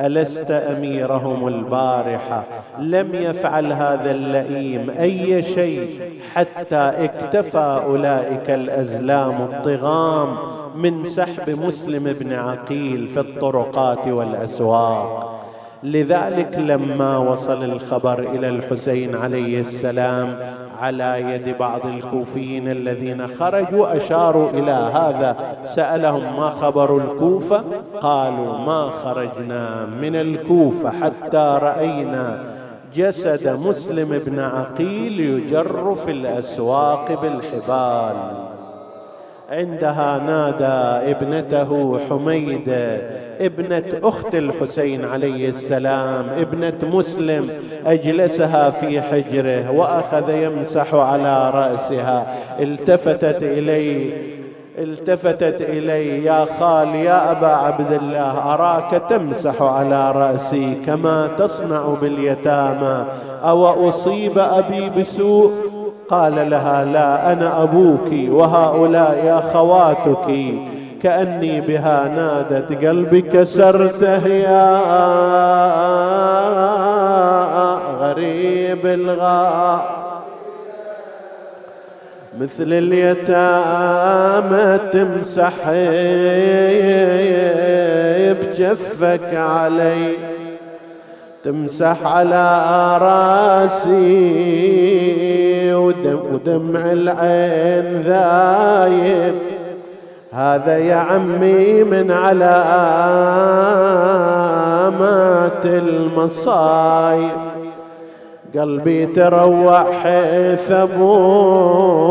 [0.00, 2.44] ألست أميرهم البارحة؟
[2.78, 5.88] لم يفعل هذا اللئيم أي شيء
[6.34, 10.28] حتى اكتفى أولئك الأزلام الطغام
[10.74, 15.40] من سحب مسلم بن عقيل في الطرقات والأسواق.
[15.82, 20.38] لذلك لما وصل الخبر إلى الحسين عليه السلام
[20.80, 25.36] على يد بعض الكوفيين الذين خرجوا أشاروا إلى هذا.
[25.66, 27.64] سألهم ما خبر الكوفة؟
[28.00, 32.44] قالوا ما خرجنا من الكوفة حتى رأينا
[32.94, 38.49] جسد مسلم بن عقيل يجر في الأسواق بالحبال.
[39.50, 43.00] عندها نادى ابنته حميده
[43.40, 47.50] ابنة أخت الحسين عليه السلام ابنة مسلم
[47.86, 52.34] أجلسها في حجره وأخذ يمسح على رأسها.
[52.60, 54.12] التفتت إلي
[54.78, 63.04] التفتت إلي يا خال يا أبا عبد الله أراك تمسح على رأسي كما تصنع باليتامى
[63.44, 65.79] أو أصيب أبي بسوء؟
[66.10, 70.54] قال لها لا أنا أبوك وهؤلاء أخواتك.
[71.02, 74.80] كأني بها نادت قلبي كسرته يا
[78.00, 79.80] غريب الغار
[82.40, 83.98] مثل اليتامى
[84.92, 85.54] تمسح
[88.40, 90.29] بجفك علي.
[91.44, 92.48] تمسح على
[93.02, 94.00] راسي
[95.74, 99.34] ودم ودمع العين ذايب.
[100.32, 102.40] هذا يا عمي من علامات
[105.64, 107.30] المصايب.
[108.58, 112.04] قلبي تروع حيث ابويا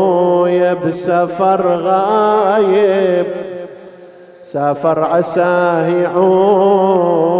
[0.74, 3.26] بسفر غايب.
[4.52, 7.34] سافر عساه يعود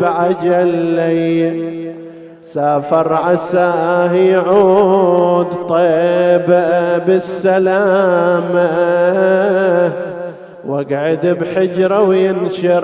[0.00, 1.92] بعجل لي
[2.46, 6.46] سافر عساه يعود طيب
[7.06, 8.72] بالسلامة.
[10.66, 12.80] واقعد بحجرة وينشرح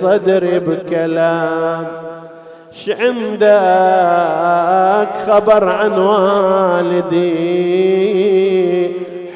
[0.00, 1.84] صدري بكلام.
[2.72, 3.48] ش عندك
[5.26, 7.24] خبر عن والدي؟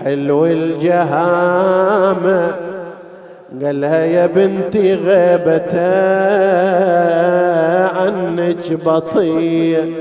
[0.05, 2.55] حلو الجهامة
[3.63, 5.79] قالها يا بنتي غيبته
[7.99, 9.95] عنك بطيء.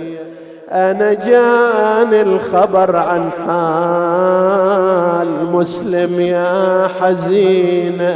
[0.71, 8.15] أنا جاني الخبر عن حال مسلم يا حزينة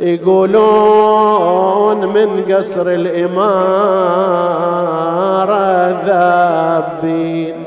[0.00, 3.50] يقولون من قصر الإمارة
[6.06, 7.59] ذابين.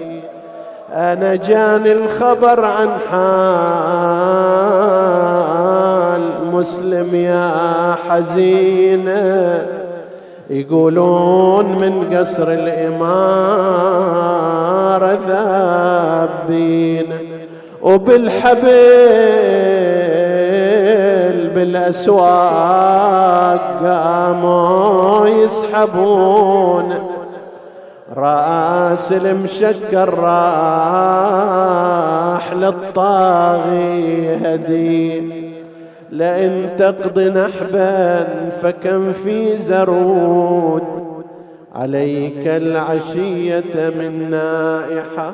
[0.94, 3.24] أنا جاني الخبر عن حال
[6.54, 7.52] مسلم يا
[8.10, 9.68] حزينة
[10.50, 13.14] يقولون من قصر الإمارة
[15.28, 17.06] ذابين.
[17.82, 18.64] وبالحبل
[21.56, 27.13] بالأسواق قاموا يسحبون.
[28.18, 31.34] راس المشكر راح
[32.54, 35.44] للطاغي هدي.
[36.12, 40.84] لئن تقضي نحبا فكم في زرود
[41.76, 45.34] عليك العشية من نائحة.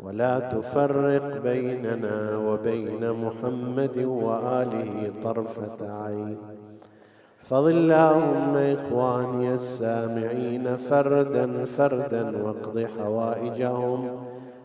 [0.00, 6.36] ولا تفرق بيننا وبين محمد وآله طرفة عين.
[7.42, 14.08] احفظ اللهم إخواني السامعين فردا فردا واقض حوائجهم.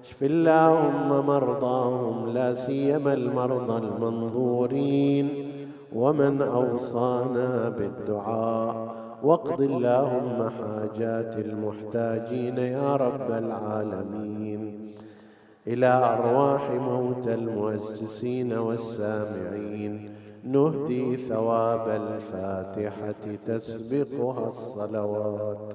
[0.04, 5.52] اشف اللهم مرضاهم لا سيما المرضى المنظورين.
[5.94, 8.96] ومن أوصانا بالدعاء.
[9.24, 14.92] واقض اللهم حاجات المحتاجين يا رب العالمين.
[15.68, 20.10] إلى أرواح موتى المؤسسين والسامعين.
[20.44, 25.74] نهدي ثواب الفاتحة تسبقها الصلوات.